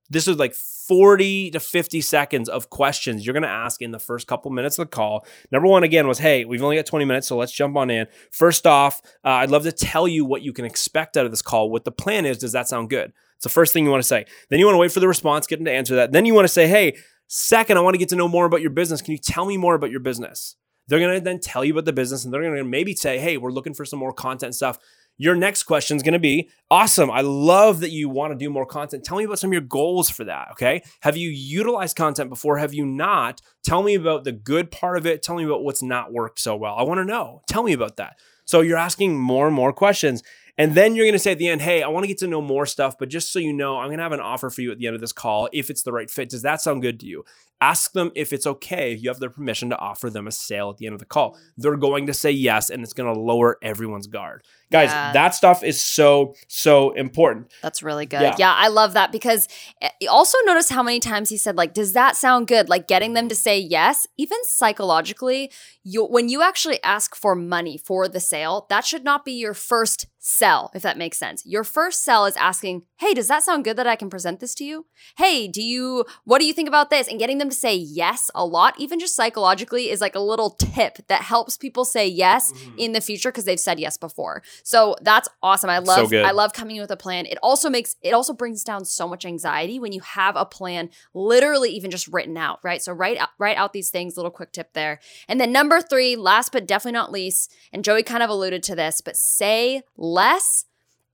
this 0.09 0.27
is 0.27 0.37
like 0.37 0.53
40 0.53 1.51
to 1.51 1.59
50 1.59 2.01
seconds 2.01 2.49
of 2.49 2.69
questions 2.69 3.25
you're 3.25 3.33
going 3.33 3.43
to 3.43 3.49
ask 3.49 3.81
in 3.81 3.91
the 3.91 3.99
first 3.99 4.27
couple 4.27 4.49
minutes 4.51 4.79
of 4.79 4.87
the 4.87 4.89
call. 4.89 5.25
Number 5.51 5.67
one, 5.67 5.83
again, 5.83 6.07
was 6.07 6.17
hey, 6.17 6.45
we've 6.45 6.63
only 6.63 6.75
got 6.75 6.85
20 6.85 7.05
minutes, 7.05 7.27
so 7.27 7.37
let's 7.37 7.51
jump 7.51 7.77
on 7.77 7.89
in. 7.89 8.07
First 8.31 8.65
off, 8.65 9.01
uh, 9.23 9.29
I'd 9.29 9.51
love 9.51 9.63
to 9.63 9.71
tell 9.71 10.07
you 10.07 10.25
what 10.25 10.41
you 10.41 10.51
can 10.51 10.65
expect 10.65 11.15
out 11.15 11.25
of 11.25 11.31
this 11.31 11.41
call. 11.41 11.69
What 11.69 11.85
the 11.85 11.91
plan 11.91 12.25
is. 12.25 12.37
Does 12.37 12.53
that 12.53 12.67
sound 12.67 12.89
good? 12.89 13.13
It's 13.35 13.43
the 13.43 13.49
first 13.49 13.71
thing 13.71 13.85
you 13.85 13.91
want 13.91 14.03
to 14.03 14.07
say. 14.07 14.25
Then 14.49 14.59
you 14.59 14.65
want 14.65 14.75
to 14.75 14.79
wait 14.79 14.91
for 14.91 14.99
the 14.99 15.07
response, 15.07 15.47
get 15.47 15.57
them 15.57 15.65
to 15.65 15.71
answer 15.71 15.95
that. 15.95 16.11
Then 16.11 16.25
you 16.25 16.33
want 16.33 16.45
to 16.45 16.53
say, 16.53 16.67
hey, 16.67 16.97
second, 17.27 17.77
I 17.77 17.81
want 17.81 17.93
to 17.93 17.99
get 17.99 18.09
to 18.09 18.15
know 18.15 18.27
more 18.27 18.45
about 18.45 18.61
your 18.61 18.71
business. 18.71 19.01
Can 19.01 19.11
you 19.11 19.17
tell 19.17 19.45
me 19.45 19.57
more 19.57 19.75
about 19.75 19.91
your 19.91 20.01
business? 20.01 20.55
They're 20.87 20.99
going 20.99 21.13
to 21.13 21.23
then 21.23 21.39
tell 21.39 21.63
you 21.63 21.73
about 21.73 21.85
the 21.85 21.93
business 21.93 22.25
and 22.25 22.33
they're 22.33 22.41
going 22.41 22.55
to 22.55 22.63
maybe 22.63 22.95
say, 22.95 23.19
hey, 23.19 23.37
we're 23.37 23.51
looking 23.51 23.75
for 23.75 23.85
some 23.85 23.99
more 23.99 24.11
content 24.11 24.55
stuff. 24.55 24.79
Your 25.21 25.35
next 25.35 25.63
question 25.63 25.97
is 25.97 26.01
going 26.01 26.13
to 26.13 26.19
be 26.19 26.49
awesome. 26.71 27.11
I 27.11 27.19
love 27.21 27.81
that 27.81 27.91
you 27.91 28.07
want 28.07 28.31
to 28.31 28.37
do 28.37 28.49
more 28.49 28.65
content. 28.65 29.03
Tell 29.03 29.17
me 29.17 29.25
about 29.25 29.37
some 29.37 29.49
of 29.49 29.53
your 29.53 29.61
goals 29.61 30.09
for 30.09 30.23
that. 30.23 30.47
Okay. 30.53 30.81
Have 31.01 31.17
you 31.17 31.29
utilized 31.29 31.97
content 31.97 32.29
before? 32.29 32.57
Have 32.57 32.73
you 32.73 32.85
not? 32.85 33.41
Tell 33.61 33.83
me 33.83 33.95
about 33.95 34.23
the 34.23 34.31
good 34.31 34.71
part 34.71 34.97
of 34.97 35.05
it. 35.05 35.21
Tell 35.21 35.35
me 35.35 35.43
about 35.43 35.63
what's 35.63 35.83
not 35.83 36.13
worked 36.13 36.39
so 36.39 36.55
well. 36.55 36.73
I 36.73 36.83
want 36.83 36.99
to 36.99 37.05
know. 37.05 37.41
Tell 37.47 37.63
me 37.63 37.73
about 37.73 37.97
that. 37.97 38.17
So 38.45 38.61
you're 38.61 38.77
asking 38.77 39.19
more 39.19 39.45
and 39.45 39.55
more 39.55 39.73
questions. 39.73 40.23
And 40.57 40.73
then 40.73 40.95
you're 40.95 41.05
going 41.05 41.13
to 41.13 41.19
say 41.19 41.33
at 41.33 41.37
the 41.37 41.49
end, 41.49 41.61
hey, 41.61 41.83
I 41.83 41.89
want 41.89 42.03
to 42.05 42.07
get 42.07 42.17
to 42.19 42.27
know 42.27 42.41
more 42.41 42.65
stuff, 42.65 42.97
but 42.97 43.09
just 43.09 43.31
so 43.31 43.39
you 43.39 43.53
know, 43.53 43.77
I'm 43.77 43.87
going 43.87 43.97
to 43.97 44.03
have 44.03 44.11
an 44.13 44.19
offer 44.19 44.49
for 44.49 44.61
you 44.61 44.71
at 44.71 44.77
the 44.77 44.87
end 44.87 44.95
of 44.95 45.01
this 45.01 45.13
call 45.13 45.47
if 45.53 45.69
it's 45.69 45.83
the 45.83 45.93
right 45.93 46.09
fit. 46.09 46.29
Does 46.29 46.41
that 46.41 46.61
sound 46.61 46.81
good 46.81 46.99
to 47.01 47.05
you? 47.05 47.23
Ask 47.61 47.91
them 47.91 48.11
if 48.15 48.31
it's 48.31 48.47
okay, 48.47 48.93
if 48.93 49.03
you 49.03 49.09
have 49.09 49.19
their 49.19 49.29
permission 49.29 49.69
to 49.69 49.77
offer 49.77 50.09
them 50.09 50.27
a 50.27 50.31
sale 50.31 50.69
at 50.69 50.77
the 50.77 50.85
end 50.85 50.93
of 50.93 50.99
the 50.99 51.05
call. 51.05 51.37
They're 51.57 51.75
going 51.75 52.07
to 52.07 52.13
say 52.13 52.31
yes, 52.31 52.69
and 52.69 52.83
it's 52.83 52.93
going 52.93 53.13
to 53.13 53.19
lower 53.19 53.57
everyone's 53.61 54.07
guard. 54.07 54.43
Guys, 54.71 54.89
Yeah. 54.91 55.11
that 55.13 55.33
stuff 55.33 55.63
is 55.63 55.81
so, 55.81 56.35
so 56.47 56.91
important. 56.91 57.51
That's 57.61 57.81
really 57.81 58.05
good. 58.05 58.21
Yeah. 58.21 58.35
Yeah. 58.37 58.53
I 58.55 58.67
love 58.67 58.93
that 58.93 59.11
because 59.11 59.47
eh, 59.81 59.89
also 60.07 60.37
notice 60.45 60.69
how 60.69 60.83
many 60.83 60.99
times 60.99 61.29
he 61.29 61.37
said 61.37 61.57
like 61.57 61.73
does 61.73 61.93
that 61.93 62.15
sound 62.15 62.47
good? 62.47 62.69
Like 62.69 62.87
getting 62.87 63.13
them 63.13 63.27
to 63.29 63.35
say 63.35 63.57
yes, 63.59 64.05
even 64.17 64.37
psychologically, 64.43 65.51
you 65.83 66.05
when 66.05 66.29
you 66.29 66.41
actually 66.41 66.81
ask 66.83 67.15
for 67.15 67.35
money 67.35 67.77
for 67.77 68.07
the 68.07 68.19
sale, 68.19 68.67
that 68.69 68.85
should 68.85 69.03
not 69.03 69.25
be 69.25 69.33
your 69.33 69.53
first 69.55 70.05
sell 70.19 70.69
if 70.75 70.81
that 70.83 70.97
makes 70.97 71.17
sense. 71.17 71.43
Your 71.45 71.63
first 71.63 72.03
sell 72.03 72.25
is 72.25 72.35
asking, 72.37 72.83
"Hey, 72.99 73.13
does 73.13 73.27
that 73.27 73.43
sound 73.43 73.63
good 73.63 73.77
that 73.77 73.87
I 73.87 73.95
can 73.95 74.09
present 74.09 74.39
this 74.39 74.53
to 74.55 74.63
you? 74.63 74.85
Hey, 75.17 75.47
do 75.47 75.61
you 75.63 76.05
what 76.25 76.39
do 76.39 76.45
you 76.45 76.53
think 76.53 76.67
about 76.67 76.89
this?" 76.89 77.07
And 77.07 77.17
getting 77.19 77.39
them 77.39 77.48
to 77.49 77.55
say 77.55 77.75
yes 77.75 78.29
a 78.35 78.45
lot, 78.45 78.75
even 78.79 78.99
just 78.99 79.15
psychologically 79.15 79.89
is 79.89 80.01
like 80.01 80.15
a 80.15 80.19
little 80.19 80.51
tip 80.51 80.99
that 81.07 81.21
helps 81.21 81.57
people 81.57 81.85
say 81.85 82.07
yes 82.07 82.51
mm-hmm. 82.51 82.77
in 82.77 82.91
the 82.91 83.01
future 83.01 83.29
because 83.29 83.45
they've 83.45 83.59
said 83.59 83.79
yes 83.79 83.97
before. 83.97 84.41
So 84.63 84.95
that's 85.01 85.27
awesome. 85.41 85.69
I 85.69 85.79
love 85.79 86.09
good. 86.09 86.25
I 86.25 86.31
love 86.31 86.53
coming 86.53 86.77
in 86.77 86.81
with 86.81 86.91
a 86.91 86.97
plan. 86.97 87.25
It 87.25 87.37
also 87.41 87.69
makes 87.69 87.95
it 88.01 88.13
also 88.13 88.33
brings 88.33 88.63
down 88.63 88.85
so 88.85 89.07
much 89.07 89.25
anxiety 89.25 89.79
when 89.79 89.91
you 89.91 90.01
have 90.01 90.35
a 90.35 90.45
plan 90.45 90.89
literally 91.13 91.71
even 91.71 91.91
just 91.91 92.07
written 92.07 92.37
out, 92.37 92.59
right? 92.63 92.81
So 92.81 92.93
write 92.93 93.17
out 93.17 93.29
write 93.37 93.57
out 93.57 93.73
these 93.73 93.89
things, 93.89 94.15
little 94.15 94.31
quick 94.31 94.51
tip 94.51 94.73
there. 94.73 94.99
And 95.27 95.39
then 95.39 95.51
number 95.51 95.81
3, 95.81 96.15
last 96.15 96.51
but 96.51 96.67
definitely 96.67 96.93
not 96.97 97.11
least, 97.11 97.53
and 97.73 97.83
Joey 97.83 98.03
kind 98.03 98.23
of 98.23 98.29
alluded 98.29 98.63
to 98.63 98.75
this, 98.75 99.01
but 99.01 99.17
say 99.17 99.83
less, 99.97 100.65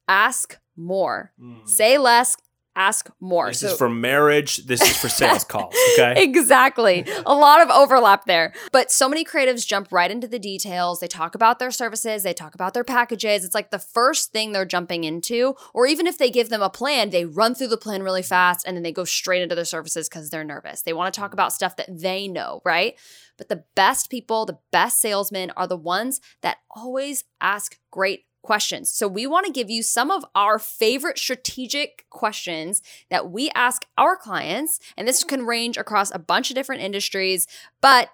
ask 0.07 0.59
more. 0.75 1.31
Mm. 1.39 1.67
Say 1.67 1.97
less, 1.97 2.37
ask 2.75 3.09
more. 3.19 3.47
This 3.47 3.61
So- 3.61 3.67
is 3.67 3.77
for 3.77 3.89
marriage. 3.89 4.57
This 4.65 4.81
is 4.81 4.97
for 4.97 5.09
sales 5.09 5.43
calls. 5.53 5.73
Okay. 5.93 6.21
exactly. 6.23 7.05
A 7.25 7.33
lot 7.33 7.61
of 7.61 7.69
overlap 7.69 8.25
there. 8.25 8.53
But 8.71 8.91
so 8.91 9.07
many 9.09 9.23
creatives 9.23 9.65
jump 9.65 9.91
right 9.91 10.11
into 10.11 10.27
the 10.27 10.39
details. 10.39 10.99
They 10.99 11.07
talk 11.07 11.35
about 11.35 11.59
their 11.59 11.71
services, 11.71 12.23
they 12.23 12.33
talk 12.33 12.53
about 12.55 12.73
their 12.73 12.83
packages. 12.83 13.43
It's 13.45 13.55
like 13.55 13.71
the 13.71 13.79
first 13.79 14.31
thing 14.31 14.51
they're 14.51 14.65
jumping 14.65 15.03
into. 15.03 15.55
Or 15.73 15.87
even 15.87 16.07
if 16.07 16.17
they 16.17 16.29
give 16.29 16.49
them 16.49 16.61
a 16.61 16.69
plan, 16.69 17.09
they 17.09 17.25
run 17.25 17.55
through 17.55 17.67
the 17.69 17.77
plan 17.77 18.03
really 18.03 18.23
fast 18.23 18.65
and 18.67 18.75
then 18.75 18.83
they 18.83 18.91
go 18.91 19.03
straight 19.05 19.41
into 19.41 19.55
their 19.55 19.65
services 19.65 20.09
because 20.09 20.29
they're 20.29 20.43
nervous. 20.43 20.81
They 20.81 20.93
want 20.93 21.13
to 21.13 21.19
talk 21.19 21.33
about 21.33 21.53
stuff 21.53 21.75
that 21.77 21.89
they 21.99 22.27
know, 22.27 22.61
right? 22.65 22.95
But 23.37 23.49
the 23.49 23.63
best 23.75 24.09
people, 24.09 24.45
the 24.45 24.59
best 24.71 25.01
salesmen 25.01 25.51
are 25.57 25.67
the 25.67 25.75
ones 25.77 26.21
that 26.41 26.57
always 26.73 27.25
ask 27.41 27.77
great 27.91 28.25
questions. 28.45 28.91
So 28.91 29.07
we 29.07 29.27
want 29.27 29.45
to 29.45 29.51
give 29.51 29.69
you 29.69 29.83
some 29.83 30.11
of 30.11 30.23
our 30.35 30.59
favorite 30.59 31.17
strategic 31.17 32.05
questions 32.09 32.81
that 33.09 33.31
we 33.31 33.49
ask 33.55 33.85
our 33.97 34.15
clients. 34.15 34.79
And 34.95 35.07
this 35.07 35.23
can 35.23 35.45
range 35.45 35.77
across 35.77 36.13
a 36.13 36.19
bunch 36.19 36.51
of 36.51 36.55
different 36.55 36.83
industries, 36.83 37.47
but 37.81 38.09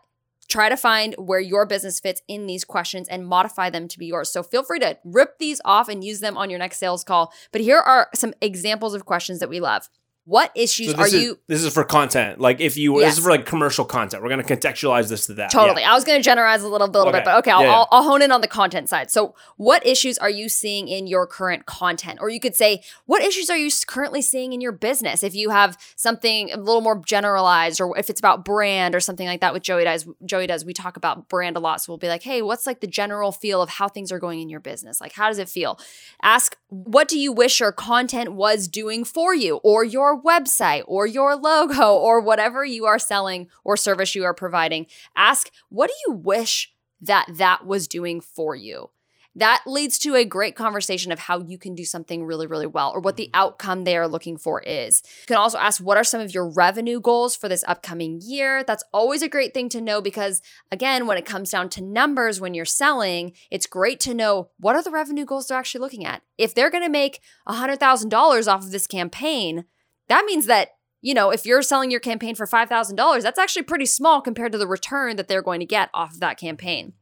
try 0.47 0.69
to 0.69 0.77
find 0.77 1.15
where 1.17 1.39
your 1.39 1.65
business 1.65 1.99
fits 1.99 2.21
in 2.27 2.45
these 2.45 2.63
questions 2.63 3.07
and 3.07 3.27
modify 3.27 3.69
them 3.69 3.87
to 3.87 3.99
be 3.99 4.07
yours. 4.07 4.31
So 4.31 4.43
feel 4.43 4.63
free 4.63 4.79
to 4.79 4.97
rip 5.03 5.37
these 5.37 5.61
off 5.63 5.87
and 5.87 6.03
use 6.03 6.19
them 6.19 6.37
on 6.37 6.49
your 6.49 6.59
next 6.59 6.77
sales 6.77 7.03
call. 7.03 7.31
But 7.51 7.61
here 7.61 7.79
are 7.79 8.09
some 8.13 8.33
examples 8.41 8.93
of 8.93 9.05
questions 9.05 9.39
that 9.39 9.49
we 9.49 9.59
love. 9.59 9.89
What 10.25 10.51
issues 10.55 10.91
So 10.91 10.97
are 10.97 11.07
is 11.07 11.13
you 11.13 11.39
this 11.47 11.63
is 11.63 11.73
for 11.73 11.83
content. 11.83 12.39
Like 12.39 12.59
if 12.61 12.77
you 12.77 12.99
this 12.99 13.17
is 13.17 13.23
for 13.23 13.31
like 13.31 13.45
commercial 13.45 13.85
content. 13.85 14.21
We're 14.23 14.29
gonna 14.29 14.43
contextualize 14.43 15.09
this 15.09 15.25
to 15.27 15.33
that. 15.35 15.51
Totally. 15.51 15.81
Yeah. 15.81 15.91
I 15.91 15.95
was 15.95 16.03
going 16.03 16.19
to 16.19 16.23
generalize 16.23 16.61
a 16.63 16.67
little, 16.67 16.87
little 16.87 17.09
Okay. 17.09 17.19
bit, 17.19 17.25
but 17.25 17.37
okay, 17.39 17.51
I'll, 17.51 17.61
Yeah, 17.61 17.67
yeah. 17.67 17.73
I'll, 17.75 17.87
I'll 17.91 18.03
hone 18.03 18.21
in 18.21 18.31
on 18.31 18.41
the 18.41 18.47
content 18.47 18.89
side. 18.89 19.09
So, 19.11 19.35
what 19.57 19.85
issues 19.85 20.17
are 20.17 20.29
you 20.29 20.47
seeing 20.49 20.87
in 20.87 21.07
your 21.07 21.25
current 21.27 21.65
content? 21.65 22.19
Or 22.21 22.29
you 22.29 22.39
could 22.39 22.55
say, 22.55 22.81
what 23.05 23.21
issues 23.23 23.49
are 23.49 23.57
you 23.57 23.69
currently 23.87 24.21
seeing 24.21 24.53
in 24.53 24.61
your 24.61 24.71
business? 24.71 25.23
If 25.23 25.35
you 25.35 25.49
have 25.49 25.77
something 25.95 26.51
a 26.51 26.57
little 26.57 26.81
more 26.81 27.01
generalized, 27.05 27.81
or 27.81 27.97
if 27.97 28.09
it's 28.09 28.19
about 28.19 28.45
brand 28.45 28.95
or 28.95 28.99
something 28.99 29.27
like 29.27 29.41
that, 29.41 29.53
with 29.53 29.63
Joey 29.63 29.83
does, 29.83 30.07
Joey 30.25 30.47
does, 30.47 30.63
we 30.65 30.73
talk 30.73 30.97
about 30.97 31.27
brand 31.29 31.57
a 31.57 31.59
lot. 31.59 31.81
So 31.81 31.91
we'll 31.91 31.97
be 31.97 32.07
like, 32.07 32.23
hey, 32.23 32.41
what's 32.41 32.65
like 32.67 32.79
the 32.81 32.87
general 32.87 33.31
feel 33.31 33.61
of 33.61 33.69
how 33.69 33.87
things 33.87 34.11
are 34.11 34.19
going 34.19 34.39
in 34.41 34.49
your 34.49 34.59
business? 34.59 35.01
Like, 35.01 35.13
how 35.13 35.27
does 35.27 35.39
it 35.39 35.49
feel? 35.49 35.79
Ask, 36.21 36.57
what 36.69 37.07
do 37.07 37.19
you 37.19 37.31
wish 37.31 37.59
your 37.59 37.71
content 37.71 38.33
was 38.33 38.67
doing 38.67 39.03
for 39.03 39.33
you, 39.33 39.57
or 39.63 39.83
your 39.83 40.10
website, 40.19 40.83
or 40.87 41.05
your 41.05 41.35
logo, 41.35 41.93
or 41.95 42.19
whatever 42.19 42.65
you 42.65 42.85
are 42.85 42.99
selling 42.99 43.49
or 43.63 43.77
service 43.77 44.15
you 44.15 44.23
are 44.23 44.33
providing? 44.33 44.87
Ask, 45.15 45.51
what 45.69 45.87
do 45.87 45.93
you 46.07 46.13
wish 46.13 46.73
that 47.01 47.27
that 47.37 47.65
was 47.65 47.87
doing 47.87 48.21
for 48.21 48.55
you? 48.55 48.89
That 49.35 49.63
leads 49.65 49.97
to 49.99 50.15
a 50.15 50.25
great 50.25 50.55
conversation 50.55 51.11
of 51.11 51.19
how 51.19 51.39
you 51.39 51.57
can 51.57 51.73
do 51.73 51.85
something 51.85 52.25
really, 52.25 52.47
really 52.47 52.67
well 52.67 52.91
or 52.91 52.99
what 52.99 53.15
the 53.15 53.27
mm-hmm. 53.27 53.41
outcome 53.41 53.83
they 53.83 53.95
are 53.95 54.07
looking 54.07 54.37
for 54.37 54.61
is. 54.61 55.01
You 55.21 55.27
can 55.27 55.37
also 55.37 55.57
ask, 55.57 55.81
what 55.81 55.97
are 55.97 56.03
some 56.03 56.19
of 56.19 56.33
your 56.33 56.49
revenue 56.49 56.99
goals 56.99 57.35
for 57.35 57.47
this 57.47 57.63
upcoming 57.67 58.19
year? 58.21 58.63
That's 58.63 58.83
always 58.93 59.21
a 59.21 59.29
great 59.29 59.53
thing 59.53 59.69
to 59.69 59.79
know 59.79 60.01
because, 60.01 60.41
again, 60.69 61.07
when 61.07 61.17
it 61.17 61.25
comes 61.25 61.49
down 61.49 61.69
to 61.69 61.81
numbers 61.81 62.41
when 62.41 62.53
you're 62.53 62.65
selling, 62.65 63.31
it's 63.49 63.67
great 63.67 64.01
to 64.01 64.13
know 64.13 64.49
what 64.59 64.75
are 64.75 64.83
the 64.83 64.91
revenue 64.91 65.25
goals 65.25 65.47
they're 65.47 65.57
actually 65.57 65.81
looking 65.81 66.05
at. 66.05 66.23
If 66.37 66.53
they're 66.53 66.69
going 66.69 66.83
to 66.83 66.89
make 66.89 67.21
$100,000 67.47 68.47
off 68.51 68.63
of 68.63 68.71
this 68.71 68.87
campaign, 68.87 69.63
that 70.07 70.25
means 70.25 70.45
that 70.47 70.71
you 71.01 71.15
know, 71.15 71.31
if 71.31 71.45
you're 71.45 71.63
selling 71.63 71.89
your 71.89 71.99
campaign 71.99 72.35
for 72.35 72.45
$5,000, 72.45 73.23
that's 73.23 73.39
actually 73.39 73.63
pretty 73.63 73.87
small 73.87 74.21
compared 74.21 74.51
to 74.51 74.57
the 74.57 74.67
return 74.67 75.15
that 75.15 75.27
they're 75.27 75.41
going 75.41 75.59
to 75.59 75.65
get 75.65 75.89
off 75.95 76.13
of 76.13 76.19
that 76.19 76.37
campaign. 76.37 76.93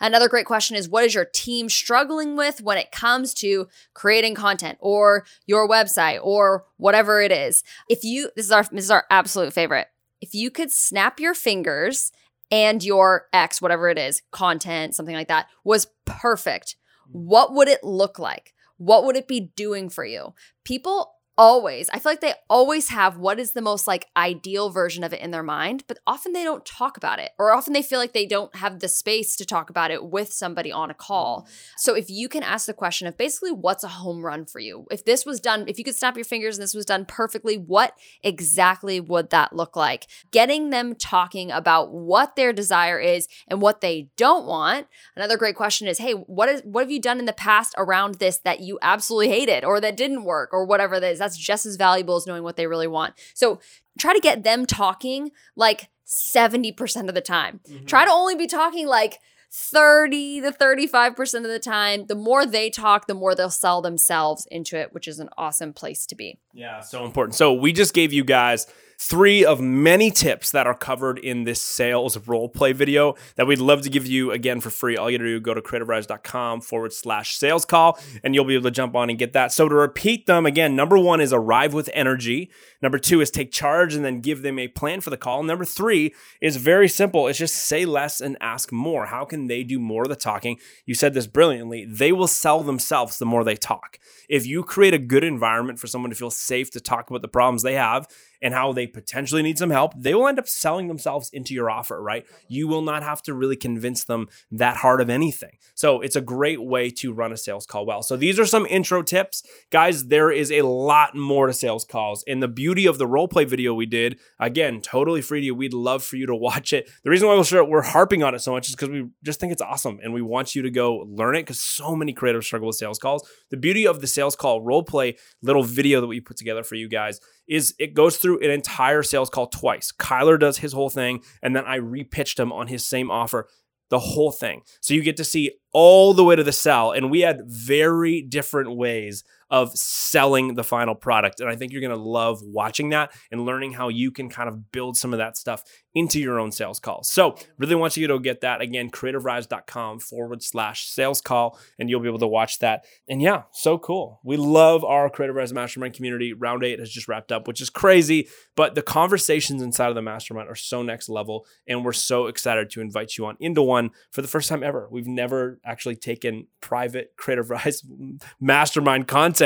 Another 0.00 0.28
great 0.28 0.46
question 0.46 0.76
is 0.76 0.88
what 0.88 1.04
is 1.04 1.14
your 1.14 1.24
team 1.24 1.68
struggling 1.68 2.36
with 2.36 2.60
when 2.60 2.78
it 2.78 2.90
comes 2.90 3.34
to 3.34 3.68
creating 3.94 4.34
content 4.34 4.78
or 4.80 5.24
your 5.46 5.68
website 5.68 6.18
or 6.22 6.64
whatever 6.76 7.20
it 7.20 7.32
is? 7.32 7.62
If 7.88 8.02
you 8.02 8.30
this 8.34 8.46
is 8.46 8.52
our 8.52 8.64
this 8.64 8.84
is 8.84 8.90
our 8.90 9.04
absolute 9.10 9.52
favorite. 9.52 9.88
If 10.20 10.34
you 10.34 10.50
could 10.50 10.72
snap 10.72 11.20
your 11.20 11.34
fingers 11.34 12.10
and 12.50 12.82
your 12.82 13.26
X 13.32 13.62
whatever 13.62 13.88
it 13.88 13.98
is, 13.98 14.22
content, 14.32 14.94
something 14.94 15.14
like 15.14 15.28
that 15.28 15.46
was 15.62 15.86
perfect, 16.04 16.76
hmm. 17.12 17.18
what 17.18 17.54
would 17.54 17.68
it 17.68 17.84
look 17.84 18.18
like? 18.18 18.54
What 18.78 19.04
would 19.04 19.16
it 19.16 19.28
be 19.28 19.52
doing 19.54 19.88
for 19.88 20.04
you? 20.04 20.34
People 20.64 21.14
always 21.38 21.88
i 21.90 21.98
feel 21.98 22.12
like 22.12 22.20
they 22.20 22.34
always 22.50 22.90
have 22.90 23.16
what 23.16 23.38
is 23.38 23.52
the 23.52 23.62
most 23.62 23.86
like 23.86 24.08
ideal 24.16 24.68
version 24.68 25.02
of 25.04 25.12
it 25.12 25.20
in 25.20 25.30
their 25.30 25.42
mind 25.42 25.84
but 25.86 25.98
often 26.06 26.32
they 26.32 26.44
don't 26.44 26.66
talk 26.66 26.96
about 26.96 27.18
it 27.18 27.30
or 27.38 27.52
often 27.52 27.72
they 27.72 27.82
feel 27.82 27.98
like 27.98 28.12
they 28.12 28.26
don't 28.26 28.54
have 28.56 28.80
the 28.80 28.88
space 28.88 29.36
to 29.36 29.44
talk 29.44 29.70
about 29.70 29.90
it 29.90 30.04
with 30.04 30.32
somebody 30.32 30.72
on 30.72 30.90
a 30.90 30.94
call. 30.94 31.42
Mm-hmm. 31.42 31.52
So 31.76 31.94
if 31.94 32.10
you 32.10 32.28
can 32.28 32.42
ask 32.42 32.66
the 32.66 32.74
question 32.74 33.06
of 33.06 33.16
basically 33.16 33.52
what's 33.52 33.84
a 33.84 33.88
home 33.88 34.24
run 34.24 34.44
for 34.44 34.58
you? 34.60 34.86
If 34.90 35.04
this 35.04 35.24
was 35.24 35.40
done 35.40 35.64
if 35.68 35.78
you 35.78 35.84
could 35.84 35.96
snap 35.96 36.16
your 36.16 36.24
fingers 36.24 36.56
and 36.56 36.62
this 36.62 36.74
was 36.74 36.84
done 36.84 37.04
perfectly 37.04 37.56
what 37.56 37.94
exactly 38.22 39.00
would 39.00 39.30
that 39.30 39.54
look 39.54 39.76
like? 39.76 40.06
Getting 40.30 40.70
them 40.70 40.94
talking 40.94 41.50
about 41.50 41.92
what 41.92 42.36
their 42.36 42.52
desire 42.52 42.98
is 42.98 43.28
and 43.46 43.60
what 43.60 43.80
they 43.80 44.08
don't 44.16 44.46
want. 44.46 44.86
Another 45.16 45.36
great 45.36 45.56
question 45.56 45.88
is 45.88 45.98
hey 45.98 46.12
what 46.12 46.48
is 46.48 46.62
what 46.64 46.82
have 46.82 46.90
you 46.90 47.00
done 47.00 47.18
in 47.18 47.26
the 47.26 47.32
past 47.32 47.74
around 47.76 48.16
this 48.16 48.38
that 48.38 48.60
you 48.60 48.78
absolutely 48.82 49.28
hated 49.28 49.64
or 49.64 49.80
that 49.80 49.96
didn't 49.96 50.24
work 50.24 50.50
or 50.52 50.64
whatever 50.64 51.00
that 51.00 51.12
is? 51.12 51.18
That's 51.18 51.27
just 51.36 51.66
as 51.66 51.76
valuable 51.76 52.16
as 52.16 52.26
knowing 52.26 52.42
what 52.42 52.56
they 52.56 52.66
really 52.66 52.86
want. 52.86 53.14
So 53.34 53.60
try 53.98 54.14
to 54.14 54.20
get 54.20 54.44
them 54.44 54.66
talking 54.66 55.32
like 55.56 55.88
70% 56.06 57.08
of 57.08 57.14
the 57.14 57.20
time. 57.20 57.60
Mm-hmm. 57.68 57.86
Try 57.86 58.04
to 58.04 58.10
only 58.10 58.34
be 58.34 58.46
talking 58.46 58.86
like 58.86 59.18
30 59.50 60.42
to 60.42 60.52
35% 60.52 61.34
of 61.36 61.42
the 61.44 61.58
time. 61.58 62.06
The 62.06 62.14
more 62.14 62.46
they 62.46 62.70
talk 62.70 63.06
the 63.06 63.14
more 63.14 63.34
they'll 63.34 63.50
sell 63.50 63.80
themselves 63.82 64.46
into 64.50 64.78
it 64.78 64.92
which 64.92 65.08
is 65.08 65.18
an 65.18 65.28
awesome 65.36 65.72
place 65.72 66.06
to 66.06 66.14
be. 66.14 66.38
Yeah, 66.52 66.80
so 66.80 67.04
important. 67.04 67.34
So 67.34 67.52
we 67.52 67.72
just 67.72 67.94
gave 67.94 68.12
you 68.12 68.24
guys 68.24 68.66
three 69.00 69.44
of 69.44 69.60
many 69.60 70.10
tips 70.10 70.50
that 70.50 70.66
are 70.66 70.74
covered 70.74 71.18
in 71.18 71.44
this 71.44 71.62
sales 71.62 72.18
role 72.26 72.48
play 72.48 72.72
video 72.72 73.14
that 73.36 73.46
we'd 73.46 73.60
love 73.60 73.80
to 73.82 73.88
give 73.88 74.06
you 74.06 74.32
again 74.32 74.60
for 74.60 74.70
free. 74.70 74.96
All 74.96 75.08
you 75.08 75.18
gotta 75.18 75.28
do 75.28 75.40
go 75.40 75.54
to 75.54 75.62
creativerise.com 75.62 76.62
forward 76.62 76.92
slash 76.92 77.36
sales 77.36 77.64
call 77.64 77.98
and 78.24 78.34
you'll 78.34 78.44
be 78.44 78.54
able 78.54 78.64
to 78.64 78.70
jump 78.72 78.96
on 78.96 79.08
and 79.08 79.18
get 79.18 79.32
that. 79.34 79.52
So 79.52 79.68
to 79.68 79.74
repeat 79.74 80.26
them 80.26 80.46
again, 80.46 80.74
number 80.74 80.98
one 80.98 81.20
is 81.20 81.32
arrive 81.32 81.72
with 81.72 81.88
energy. 81.94 82.50
Number 82.82 82.98
two 82.98 83.20
is 83.20 83.30
take 83.30 83.52
charge 83.52 83.94
and 83.94 84.04
then 84.04 84.20
give 84.20 84.42
them 84.42 84.58
a 84.58 84.66
plan 84.66 85.00
for 85.00 85.10
the 85.10 85.16
call. 85.16 85.44
Number 85.44 85.64
three 85.64 86.12
is 86.40 86.56
very 86.56 86.88
simple. 86.88 87.28
It's 87.28 87.38
just 87.38 87.54
say 87.54 87.84
less 87.84 88.20
and 88.20 88.36
ask 88.40 88.72
more. 88.72 89.06
How 89.06 89.24
can 89.24 89.46
they 89.46 89.62
do 89.62 89.78
more 89.78 90.02
of 90.02 90.08
the 90.08 90.16
talking? 90.16 90.58
You 90.86 90.94
said 90.94 91.14
this 91.14 91.28
brilliantly. 91.28 91.84
They 91.84 92.10
will 92.10 92.26
sell 92.26 92.64
themselves 92.64 93.18
the 93.18 93.26
more 93.26 93.44
they 93.44 93.56
talk. 93.56 94.00
If 94.28 94.44
you 94.44 94.64
create 94.64 94.94
a 94.94 94.98
good 94.98 95.24
environment 95.24 95.78
for 95.78 95.86
someone 95.86 96.10
to 96.10 96.16
feel 96.16 96.30
safe 96.30 96.70
to 96.72 96.80
talk 96.80 97.08
about 97.08 97.22
the 97.22 97.28
problems 97.28 97.62
they 97.62 97.74
have 97.74 98.08
and 98.40 98.54
how 98.54 98.72
they 98.72 98.86
potentially 98.86 99.42
need 99.42 99.58
some 99.58 99.70
help, 99.70 99.92
they 99.96 100.14
will 100.14 100.28
end 100.28 100.38
up 100.38 100.48
selling 100.48 100.88
themselves 100.88 101.30
into 101.30 101.54
your 101.54 101.70
offer, 101.70 102.00
right? 102.00 102.24
You 102.48 102.68
will 102.68 102.82
not 102.82 103.02
have 103.02 103.22
to 103.22 103.34
really 103.34 103.56
convince 103.56 104.04
them 104.04 104.28
that 104.50 104.78
hard 104.78 105.00
of 105.00 105.10
anything. 105.10 105.58
So 105.74 106.00
it's 106.00 106.16
a 106.16 106.20
great 106.20 106.62
way 106.62 106.90
to 106.90 107.12
run 107.12 107.32
a 107.32 107.36
sales 107.36 107.66
call 107.66 107.86
well. 107.86 108.02
So 108.02 108.16
these 108.16 108.38
are 108.38 108.46
some 108.46 108.66
intro 108.66 109.02
tips. 109.02 109.42
Guys, 109.70 110.06
there 110.06 110.30
is 110.30 110.50
a 110.50 110.62
lot 110.62 111.16
more 111.16 111.46
to 111.46 111.52
sales 111.52 111.84
calls. 111.84 112.24
And 112.26 112.42
the 112.42 112.48
beauty 112.48 112.86
of 112.86 112.98
the 112.98 113.06
role 113.06 113.28
play 113.28 113.44
video 113.44 113.74
we 113.74 113.86
did, 113.86 114.18
again, 114.38 114.80
totally 114.80 115.22
free 115.22 115.40
to 115.40 115.46
you. 115.46 115.54
We'd 115.54 115.74
love 115.74 116.02
for 116.02 116.16
you 116.16 116.26
to 116.26 116.34
watch 116.34 116.72
it. 116.72 116.90
The 117.04 117.10
reason 117.10 117.28
why 117.28 117.62
we're 117.62 117.82
harping 117.82 118.22
on 118.22 118.34
it 118.34 118.40
so 118.40 118.52
much 118.52 118.68
is 118.68 118.74
because 118.74 118.90
we 118.90 119.08
just 119.22 119.40
think 119.40 119.52
it's 119.52 119.62
awesome 119.62 119.98
and 120.02 120.12
we 120.12 120.22
want 120.22 120.54
you 120.54 120.62
to 120.62 120.70
go 120.70 121.06
learn 121.08 121.36
it 121.36 121.42
because 121.42 121.60
so 121.60 121.94
many 121.94 122.12
creators 122.12 122.46
struggle 122.46 122.68
with 122.68 122.76
sales 122.76 122.98
calls. 122.98 123.28
The 123.50 123.56
beauty 123.56 123.86
of 123.86 124.00
the 124.00 124.06
sales 124.06 124.36
call 124.36 124.60
role 124.62 124.82
play 124.82 125.16
little 125.42 125.64
video 125.64 126.00
that 126.00 126.06
we 126.06 126.20
put 126.20 126.36
together 126.36 126.62
for 126.62 126.74
you 126.74 126.88
guys 126.88 127.20
is 127.48 127.74
it 127.78 127.94
goes 127.94 128.16
through 128.16 128.40
an 128.40 128.50
entire 128.50 129.02
sales 129.02 129.30
call 129.30 129.46
twice. 129.46 129.92
Kyler 129.92 130.38
does 130.38 130.58
his 130.58 130.72
whole 130.72 130.90
thing, 130.90 131.22
and 131.42 131.56
then 131.56 131.64
I 131.64 131.78
repitched 131.78 132.38
him 132.38 132.52
on 132.52 132.66
his 132.68 132.86
same 132.86 133.10
offer 133.10 133.48
the 133.90 133.98
whole 133.98 134.32
thing. 134.32 134.62
So 134.80 134.94
you 134.94 135.02
get 135.02 135.16
to 135.16 135.24
see 135.24 135.52
all 135.72 136.12
the 136.14 136.24
way 136.24 136.36
to 136.36 136.44
the 136.44 136.52
sell. 136.52 136.92
And 136.92 137.10
we 137.10 137.20
had 137.20 137.42
very 137.46 138.20
different 138.22 138.76
ways 138.76 139.24
of 139.50 139.76
selling 139.76 140.54
the 140.54 140.64
final 140.64 140.94
product. 140.94 141.40
And 141.40 141.48
I 141.48 141.56
think 141.56 141.72
you're 141.72 141.80
going 141.80 141.96
to 141.96 141.96
love 141.96 142.42
watching 142.42 142.90
that 142.90 143.12
and 143.30 143.46
learning 143.46 143.72
how 143.72 143.88
you 143.88 144.10
can 144.10 144.28
kind 144.28 144.48
of 144.48 144.70
build 144.72 144.96
some 144.96 145.12
of 145.12 145.18
that 145.18 145.36
stuff 145.36 145.62
into 145.94 146.20
your 146.20 146.38
own 146.38 146.52
sales 146.52 146.78
calls. 146.78 147.08
So, 147.08 147.36
really 147.56 147.74
want 147.74 147.96
you 147.96 148.06
to 148.06 148.14
go 148.14 148.18
get 148.18 148.42
that 148.42 148.60
again, 148.60 148.90
creativerise.com 148.90 150.00
forward 150.00 150.42
slash 150.42 150.86
sales 150.86 151.20
call, 151.20 151.58
and 151.78 151.88
you'll 151.88 152.00
be 152.00 152.08
able 152.08 152.18
to 152.18 152.26
watch 152.26 152.58
that. 152.58 152.84
And 153.08 153.22
yeah, 153.22 153.44
so 153.52 153.78
cool. 153.78 154.20
We 154.22 154.36
love 154.36 154.84
our 154.84 155.08
Creative 155.10 155.34
Rise 155.34 155.52
Mastermind 155.52 155.94
community. 155.94 156.32
Round 156.32 156.62
eight 156.62 156.78
has 156.78 156.90
just 156.90 157.08
wrapped 157.08 157.32
up, 157.32 157.48
which 157.48 157.60
is 157.60 157.70
crazy, 157.70 158.28
but 158.54 158.74
the 158.74 158.82
conversations 158.82 159.62
inside 159.62 159.88
of 159.88 159.94
the 159.94 160.02
mastermind 160.02 160.48
are 160.48 160.54
so 160.54 160.82
next 160.82 161.08
level. 161.08 161.46
And 161.66 161.84
we're 161.84 161.92
so 161.92 162.26
excited 162.26 162.70
to 162.70 162.80
invite 162.80 163.16
you 163.16 163.26
on 163.26 163.36
into 163.40 163.62
one 163.62 163.90
for 164.10 164.22
the 164.22 164.28
first 164.28 164.48
time 164.48 164.62
ever. 164.62 164.88
We've 164.90 165.06
never 165.06 165.58
actually 165.64 165.96
taken 165.96 166.46
private 166.60 167.12
Creative 167.16 167.48
Rise 167.50 167.82
mastermind 168.40 169.08
content 169.08 169.37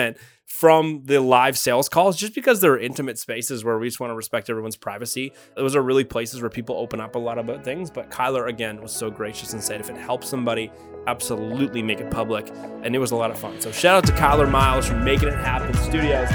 from 0.46 1.02
the 1.06 1.18
live 1.18 1.56
sales 1.56 1.88
calls 1.88 2.16
just 2.16 2.34
because 2.34 2.60
they're 2.60 2.78
intimate 2.78 3.18
spaces 3.18 3.64
where 3.64 3.78
we 3.78 3.88
just 3.88 4.00
want 4.00 4.10
to 4.10 4.14
respect 4.14 4.50
everyone's 4.50 4.76
privacy. 4.76 5.32
Those 5.56 5.74
are 5.74 5.82
really 5.82 6.04
places 6.04 6.42
where 6.42 6.50
people 6.50 6.76
open 6.76 7.00
up 7.00 7.14
a 7.14 7.18
lot 7.18 7.38
about 7.38 7.64
things. 7.64 7.90
But 7.90 8.10
Kyler, 8.10 8.48
again, 8.48 8.80
was 8.82 8.92
so 8.92 9.10
gracious 9.10 9.54
and 9.54 9.62
said, 9.62 9.80
if 9.80 9.88
it 9.88 9.96
helps 9.96 10.28
somebody, 10.28 10.70
absolutely 11.06 11.82
make 11.82 12.00
it 12.00 12.10
public. 12.10 12.50
And 12.82 12.94
it 12.94 12.98
was 12.98 13.12
a 13.12 13.16
lot 13.16 13.30
of 13.30 13.38
fun. 13.38 13.60
So 13.60 13.72
shout 13.72 13.96
out 13.96 14.06
to 14.06 14.12
Kyler 14.12 14.50
Miles 14.50 14.86
for 14.86 14.96
making 14.96 15.28
it 15.28 15.34
happen. 15.36 15.72
Studios, 15.74 16.28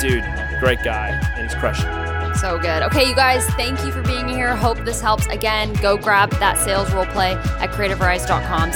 dude, 0.00 0.24
great 0.60 0.82
guy, 0.84 1.08
and 1.36 1.50
he's 1.50 1.58
crushing. 1.58 2.03
So 2.40 2.58
good. 2.58 2.82
Okay, 2.84 3.08
you 3.08 3.14
guys, 3.14 3.46
thank 3.50 3.84
you 3.84 3.92
for 3.92 4.02
being 4.02 4.28
here. 4.28 4.54
Hope 4.54 4.78
this 4.78 5.00
helps. 5.00 5.26
Again, 5.26 5.72
go 5.74 5.96
grab 5.96 6.30
that 6.32 6.58
sales 6.58 6.92
role 6.92 7.06
play 7.06 7.32
at 7.32 7.70
creativerise.com 7.70 8.72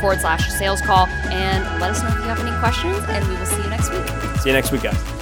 forward 0.00 0.20
slash 0.20 0.48
sales 0.50 0.80
call 0.80 1.06
and 1.06 1.80
let 1.80 1.90
us 1.90 2.02
know 2.02 2.08
if 2.08 2.16
you 2.16 2.22
have 2.22 2.40
any 2.40 2.56
questions, 2.58 3.04
and 3.08 3.26
we 3.28 3.36
will 3.36 3.46
see 3.46 3.62
you 3.62 3.68
next 3.70 3.90
week. 3.90 4.06
See 4.40 4.48
you 4.48 4.54
next 4.54 4.72
week, 4.72 4.82
guys. 4.82 5.21